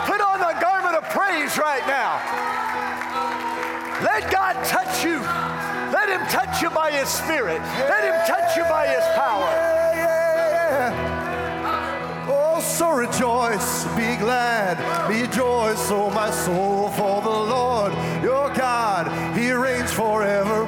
Put 0.07 0.21
on 0.23 0.39
the 0.39 0.55
garment 0.63 0.95
of 0.95 1.03
praise 1.11 1.57
right 1.57 1.85
now. 1.85 2.17
Let 4.01 4.31
God 4.31 4.55
touch 4.63 5.03
you. 5.03 5.76
Let 5.91 6.09
him 6.09 6.25
touch 6.27 6.61
you 6.61 6.69
by 6.69 6.91
his 6.91 7.07
spirit. 7.07 7.61
Let 7.61 8.03
him 8.03 8.15
touch 8.27 8.57
you 8.57 8.63
by 8.63 8.87
his 8.87 9.03
power. 9.15 9.49
Also 12.29 12.85
oh, 12.85 12.97
rejoice, 12.97 13.85
be 13.95 14.15
glad, 14.17 14.77
be 15.07 15.27
joyous, 15.33 15.87
So 15.87 16.05
oh 16.05 16.09
my 16.09 16.29
soul, 16.29 16.89
for 16.89 17.21
the 17.21 17.29
Lord 17.29 17.93
your 18.21 18.53
God, 18.53 19.07
he 19.37 19.51
reigns 19.51 19.93
forever. 19.93 20.66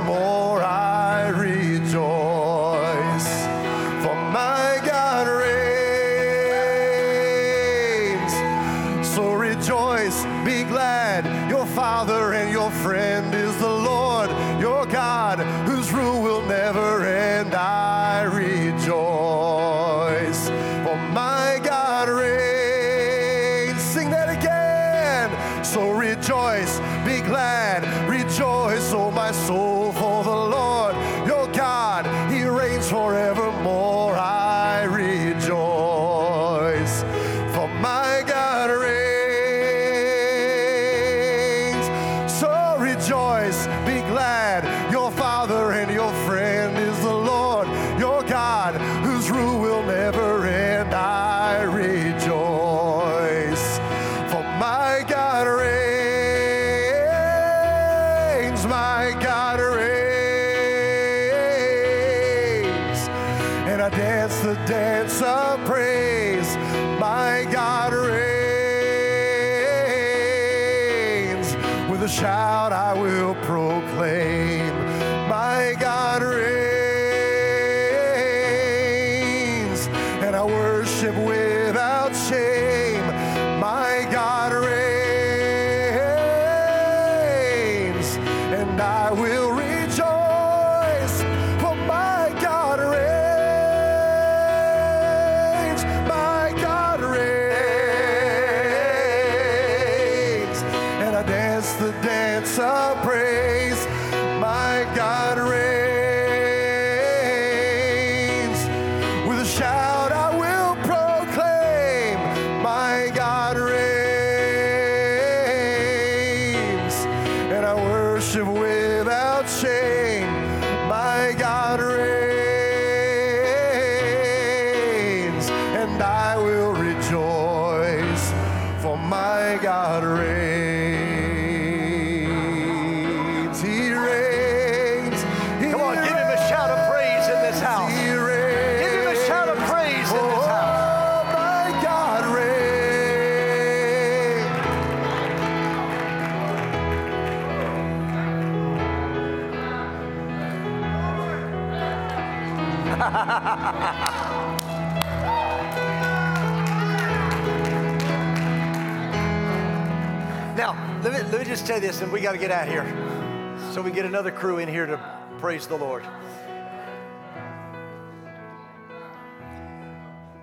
Me, 161.69 161.75
let 161.75 161.81
me 161.81 161.87
just 161.87 161.99
tell 161.99 161.99
you 161.99 161.99
this, 161.99 162.01
and 162.01 162.11
we 162.11 162.21
got 162.21 162.31
to 162.31 162.37
get 162.37 162.51
out 162.51 162.67
of 162.67 162.73
here. 162.73 163.73
So 163.73 163.81
we 163.81 163.91
get 163.91 164.05
another 164.05 164.31
crew 164.31 164.57
in 164.57 164.67
here 164.67 164.85
to 164.85 164.97
praise 165.39 165.67
the 165.67 165.75
Lord. 165.77 166.03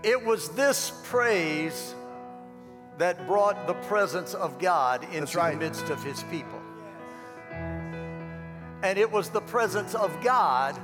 It 0.02 0.24
was 0.24 0.50
this 0.50 0.92
praise 1.04 1.94
that 2.98 3.26
brought 3.26 3.66
the 3.66 3.74
presence 3.74 4.34
of 4.34 4.58
God 4.58 5.04
into 5.12 5.38
right. 5.38 5.52
the 5.52 5.58
midst 5.58 5.90
of 5.90 6.02
his 6.02 6.22
people. 6.24 6.60
And 8.82 8.98
it 8.98 9.10
was 9.10 9.30
the 9.30 9.40
presence 9.40 9.94
of 9.94 10.22
God 10.22 10.78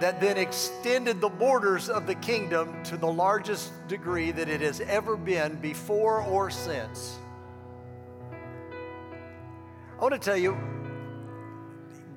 that 0.00 0.20
then 0.20 0.36
extended 0.36 1.20
the 1.20 1.28
borders 1.28 1.88
of 1.88 2.06
the 2.06 2.14
kingdom 2.16 2.82
to 2.84 2.96
the 2.96 3.06
largest 3.06 3.72
degree 3.88 4.32
that 4.32 4.48
it 4.48 4.60
has 4.60 4.80
ever 4.80 5.16
been 5.16 5.56
before 5.56 6.22
or 6.22 6.50
since. 6.50 7.18
I 9.98 10.00
want 10.00 10.14
to 10.14 10.20
tell 10.20 10.36
you, 10.36 10.56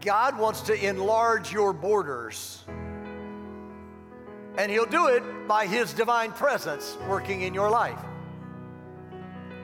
God 0.02 0.38
wants 0.38 0.62
to 0.62 0.88
enlarge 0.88 1.52
your 1.52 1.74
borders. 1.74 2.64
And 4.56 4.72
He'll 4.72 4.86
do 4.86 5.08
it 5.08 5.24
by 5.48 5.66
His 5.66 5.92
divine 5.92 6.32
presence 6.32 6.96
working 7.08 7.42
in 7.42 7.56
your 7.56 7.72
life. 7.72 7.98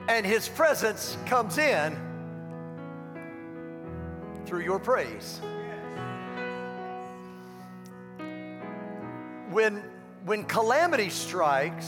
And 0.10 0.26
His 0.26 0.50
presence 0.50 1.16
comes 1.28 1.60
in 1.60 1.96
through 4.48 4.62
your 4.62 4.80
praise. 4.80 5.40
When, 9.52 9.84
when 10.26 10.44
calamity 10.46 11.12
strikes, 11.12 11.88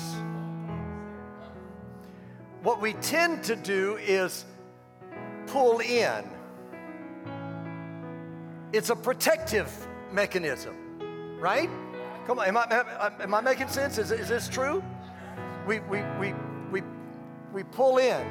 what 2.62 2.82
we 2.82 2.94
tend 2.94 3.46
to 3.46 3.56
do 3.56 3.98
is 3.98 4.46
pull 5.52 5.80
in. 5.80 6.24
It's 8.72 8.90
a 8.90 8.96
protective 8.96 9.70
mechanism, 10.12 10.76
right? 11.40 11.70
Come 12.28 12.40
on, 12.40 12.48
am 12.48 12.58
I, 12.58 13.12
am 13.20 13.34
I 13.34 13.42
making 13.42 13.70
sense? 13.70 13.98
Is, 13.98 14.12
is 14.12 14.28
this 14.28 14.48
true? 14.48 14.84
We, 15.66 15.80
we, 15.80 16.04
we, 16.20 16.34
we, 16.72 16.84
we 17.52 17.64
pull 17.64 17.98
in. 17.98 18.26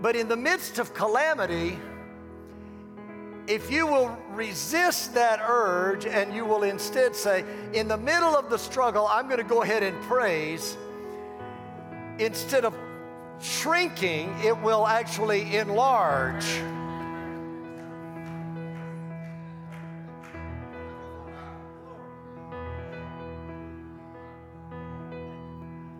But 0.00 0.16
in 0.16 0.28
the 0.28 0.36
midst 0.36 0.78
of 0.78 0.92
calamity, 0.92 1.78
if 3.46 3.70
you 3.70 3.86
will 3.86 4.16
resist 4.32 5.14
that 5.14 5.40
urge 5.46 6.04
and 6.04 6.34
you 6.34 6.44
will 6.44 6.62
instead 6.62 7.16
say, 7.16 7.44
in 7.72 7.88
the 7.88 7.96
middle 7.96 8.36
of 8.36 8.50
the 8.50 8.58
struggle, 8.58 9.06
I'm 9.06 9.26
going 9.26 9.38
to 9.38 9.44
go 9.44 9.62
ahead 9.62 9.82
and 9.82 9.98
praise, 10.02 10.76
instead 12.18 12.66
of 12.66 12.74
shrinking, 13.40 14.34
it 14.42 14.56
will 14.58 14.86
actually 14.86 15.56
enlarge. 15.56 16.44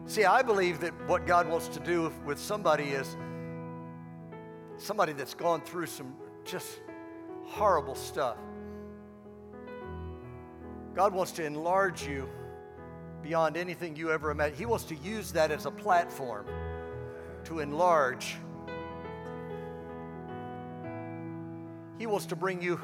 See, 0.06 0.24
I 0.24 0.42
believe 0.42 0.78
that 0.80 0.92
what 1.08 1.26
God 1.26 1.48
wants 1.48 1.66
to 1.68 1.80
do 1.80 2.12
with 2.24 2.38
somebody 2.38 2.84
is 2.84 3.16
somebody 4.76 5.12
that's 5.12 5.34
gone 5.34 5.60
through 5.60 5.86
some 5.86 6.14
just 6.44 6.80
horrible 7.44 7.94
stuff. 7.94 8.36
God 10.94 11.12
wants 11.12 11.32
to 11.32 11.44
enlarge 11.44 12.06
you 12.06 12.28
beyond 13.22 13.56
anything 13.56 13.96
you 13.96 14.12
ever 14.12 14.30
imagined. 14.30 14.58
He 14.58 14.66
wants 14.66 14.84
to 14.84 14.94
use 14.96 15.32
that 15.32 15.50
as 15.50 15.66
a 15.66 15.70
platform 15.70 16.46
to 17.44 17.60
enlarge. 17.60 18.36
He 21.98 22.06
wants 22.06 22.26
to 22.26 22.36
bring 22.36 22.60
you 22.60 22.80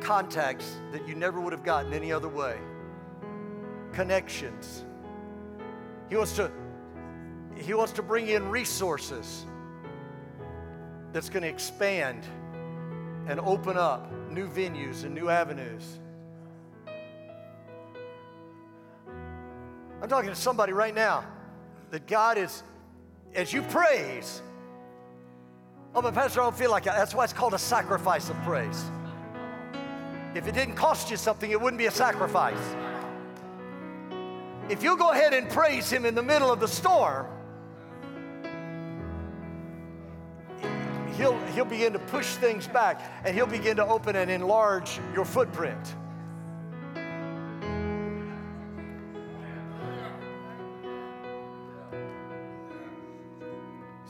contacts 0.00 0.76
that 0.92 1.06
you 1.06 1.14
never 1.14 1.40
would 1.40 1.52
have 1.52 1.64
gotten 1.64 1.92
any 1.92 2.12
other 2.12 2.28
way, 2.28 2.56
connections. 3.92 4.84
He 6.08 6.16
wants 6.16 6.36
to, 6.36 6.50
he 7.56 7.74
wants 7.74 7.92
to 7.92 8.02
bring 8.02 8.28
in 8.28 8.48
resources 8.48 9.44
that's 11.12 11.28
going 11.28 11.42
to 11.42 11.48
expand 11.48 12.24
and 13.26 13.40
open 13.40 13.76
up 13.76 14.10
new 14.30 14.48
venues 14.48 15.04
and 15.04 15.14
new 15.14 15.28
avenues. 15.28 15.98
I'm 20.00 20.08
talking 20.08 20.30
to 20.30 20.36
somebody 20.36 20.72
right 20.72 20.94
now 20.94 21.24
that 21.90 22.06
God 22.06 22.38
is, 22.38 22.62
as 23.34 23.52
you 23.52 23.62
praise, 23.62 24.42
oh, 25.94 26.02
but 26.02 26.14
Pastor, 26.14 26.40
I 26.40 26.44
don't 26.44 26.56
feel 26.56 26.70
like 26.70 26.84
that. 26.84 26.96
That's 26.96 27.14
why 27.14 27.24
it's 27.24 27.32
called 27.32 27.54
a 27.54 27.58
sacrifice 27.58 28.30
of 28.30 28.36
praise. 28.42 28.84
If 30.34 30.46
it 30.46 30.54
didn't 30.54 30.74
cost 30.74 31.10
you 31.10 31.16
something, 31.16 31.50
it 31.50 31.60
wouldn't 31.60 31.78
be 31.78 31.86
a 31.86 31.90
sacrifice. 31.90 32.76
If 34.68 34.82
you 34.82 34.96
go 34.96 35.10
ahead 35.10 35.32
and 35.32 35.48
praise 35.48 35.90
Him 35.90 36.04
in 36.04 36.14
the 36.14 36.22
middle 36.22 36.52
of 36.52 36.60
the 36.60 36.68
storm, 36.68 37.26
he'll, 41.18 41.38
he'll 41.48 41.64
begin 41.64 41.92
to 41.92 41.98
push 41.98 42.26
things 42.36 42.66
back 42.66 43.00
and 43.24 43.34
he'll 43.34 43.46
begin 43.46 43.76
to 43.76 43.86
open 43.86 44.16
and 44.16 44.30
enlarge 44.30 45.00
your 45.14 45.24
footprint. 45.24 45.94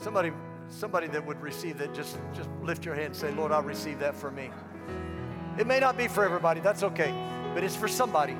Somebody, 0.01 0.31
somebody 0.69 1.07
that 1.07 1.25
would 1.25 1.41
receive 1.41 1.77
that, 1.79 1.93
just, 1.93 2.17
just 2.33 2.49
lift 2.61 2.85
your 2.85 2.95
hand 2.95 3.07
and 3.07 3.15
say, 3.15 3.31
Lord, 3.31 3.51
I'll 3.51 3.63
receive 3.63 3.99
that 3.99 4.15
for 4.15 4.31
me. 4.31 4.49
It 5.57 5.67
may 5.67 5.79
not 5.79 5.97
be 5.97 6.07
for 6.07 6.23
everybody, 6.23 6.61
that's 6.61 6.83
okay, 6.83 7.13
but 7.53 7.63
it's 7.63 7.75
for 7.75 7.89
somebody. 7.89 8.37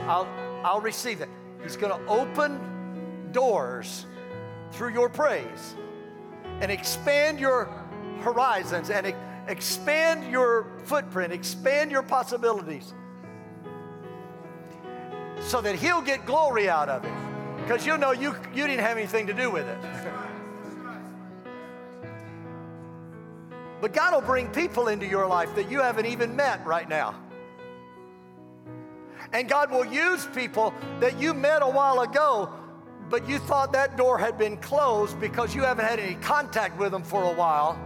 I'll, 0.00 0.26
I'll 0.64 0.80
receive 0.80 1.20
it. 1.20 1.28
He's 1.62 1.76
going 1.76 1.92
to 1.92 2.08
open 2.08 3.30
doors 3.30 4.06
through 4.72 4.92
your 4.92 5.08
praise 5.08 5.76
and 6.60 6.72
expand 6.72 7.38
your 7.38 7.66
horizons 8.22 8.90
and 8.90 9.14
expand 9.46 10.30
your 10.32 10.66
footprint, 10.84 11.32
expand 11.32 11.92
your 11.92 12.02
possibilities 12.02 12.92
so 15.40 15.60
that 15.60 15.76
He'll 15.76 16.02
get 16.02 16.26
glory 16.26 16.68
out 16.68 16.88
of 16.88 17.04
it. 17.04 17.12
Because 17.62 17.86
you 17.86 17.96
know 17.96 18.10
you, 18.10 18.34
you 18.52 18.66
didn't 18.66 18.80
have 18.80 18.96
anything 18.96 19.28
to 19.28 19.32
do 19.32 19.48
with 19.48 19.66
it. 19.68 19.78
but 23.82 23.92
God 23.92 24.14
will 24.14 24.20
bring 24.20 24.46
people 24.46 24.86
into 24.86 25.06
your 25.08 25.26
life 25.26 25.52
that 25.56 25.68
you 25.68 25.80
haven't 25.80 26.06
even 26.06 26.36
met 26.36 26.64
right 26.64 26.88
now. 26.88 27.16
And 29.32 29.48
God 29.48 29.72
will 29.72 29.84
use 29.84 30.24
people 30.32 30.72
that 31.00 31.20
you 31.20 31.34
met 31.34 31.62
a 31.62 31.68
while 31.68 32.02
ago, 32.02 32.48
but 33.10 33.28
you 33.28 33.40
thought 33.40 33.72
that 33.72 33.96
door 33.96 34.18
had 34.18 34.38
been 34.38 34.56
closed 34.58 35.20
because 35.20 35.52
you 35.52 35.62
haven't 35.62 35.84
had 35.84 35.98
any 35.98 36.14
contact 36.14 36.78
with 36.78 36.92
them 36.92 37.02
for 37.02 37.24
a 37.24 37.32
while. 37.32 37.76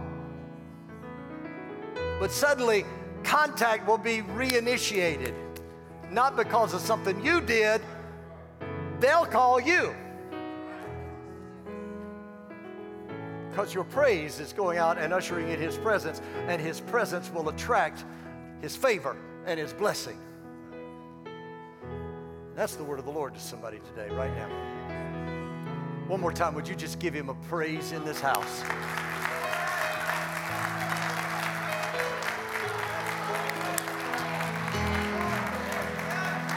But 2.19 2.31
suddenly, 2.31 2.85
contact 3.23 3.87
will 3.87 3.97
be 3.97 4.21
reinitiated. 4.21 5.33
Not 6.11 6.37
because 6.37 6.75
of 6.75 6.81
something 6.81 7.25
you 7.25 7.41
did, 7.41 7.81
they'll 8.99 9.25
call 9.25 9.59
you. 9.59 9.95
Because 13.57 13.73
your 13.73 13.85
praise 13.85 14.39
is 14.39 14.53
going 14.53 14.77
out 14.77 14.99
and 14.99 15.11
ushering 15.11 15.49
in 15.49 15.59
His 15.59 15.77
presence, 15.77 16.21
and 16.47 16.61
His 16.61 16.79
presence 16.79 17.31
will 17.31 17.49
attract 17.49 18.05
His 18.61 18.75
favor 18.75 19.17
and 19.47 19.59
His 19.59 19.73
blessing. 19.73 20.19
That's 22.55 22.75
the 22.75 22.83
word 22.83 22.99
of 22.99 23.05
the 23.05 23.11
Lord 23.11 23.33
to 23.33 23.39
somebody 23.39 23.79
today, 23.79 24.13
right 24.13 24.31
now. 24.35 24.47
One 26.05 26.21
more 26.21 26.31
time, 26.31 26.53
would 26.53 26.67
you 26.67 26.75
just 26.75 26.99
give 26.99 27.15
Him 27.15 27.29
a 27.29 27.33
praise 27.33 27.93
in 27.93 28.05
this 28.05 28.21
house? 28.21 28.61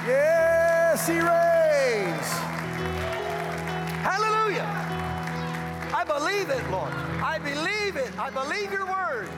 Yes, 0.06 1.06
he 1.06 1.14
reigns. 1.14 2.28
Hallelujah. 4.02 4.99
I 6.00 6.04
believe 6.04 6.48
it, 6.48 6.70
Lord. 6.70 6.90
I 7.22 7.38
believe 7.38 7.96
it. 7.96 8.18
I 8.18 8.30
believe 8.30 8.72
your 8.72 8.86
word. 8.86 9.28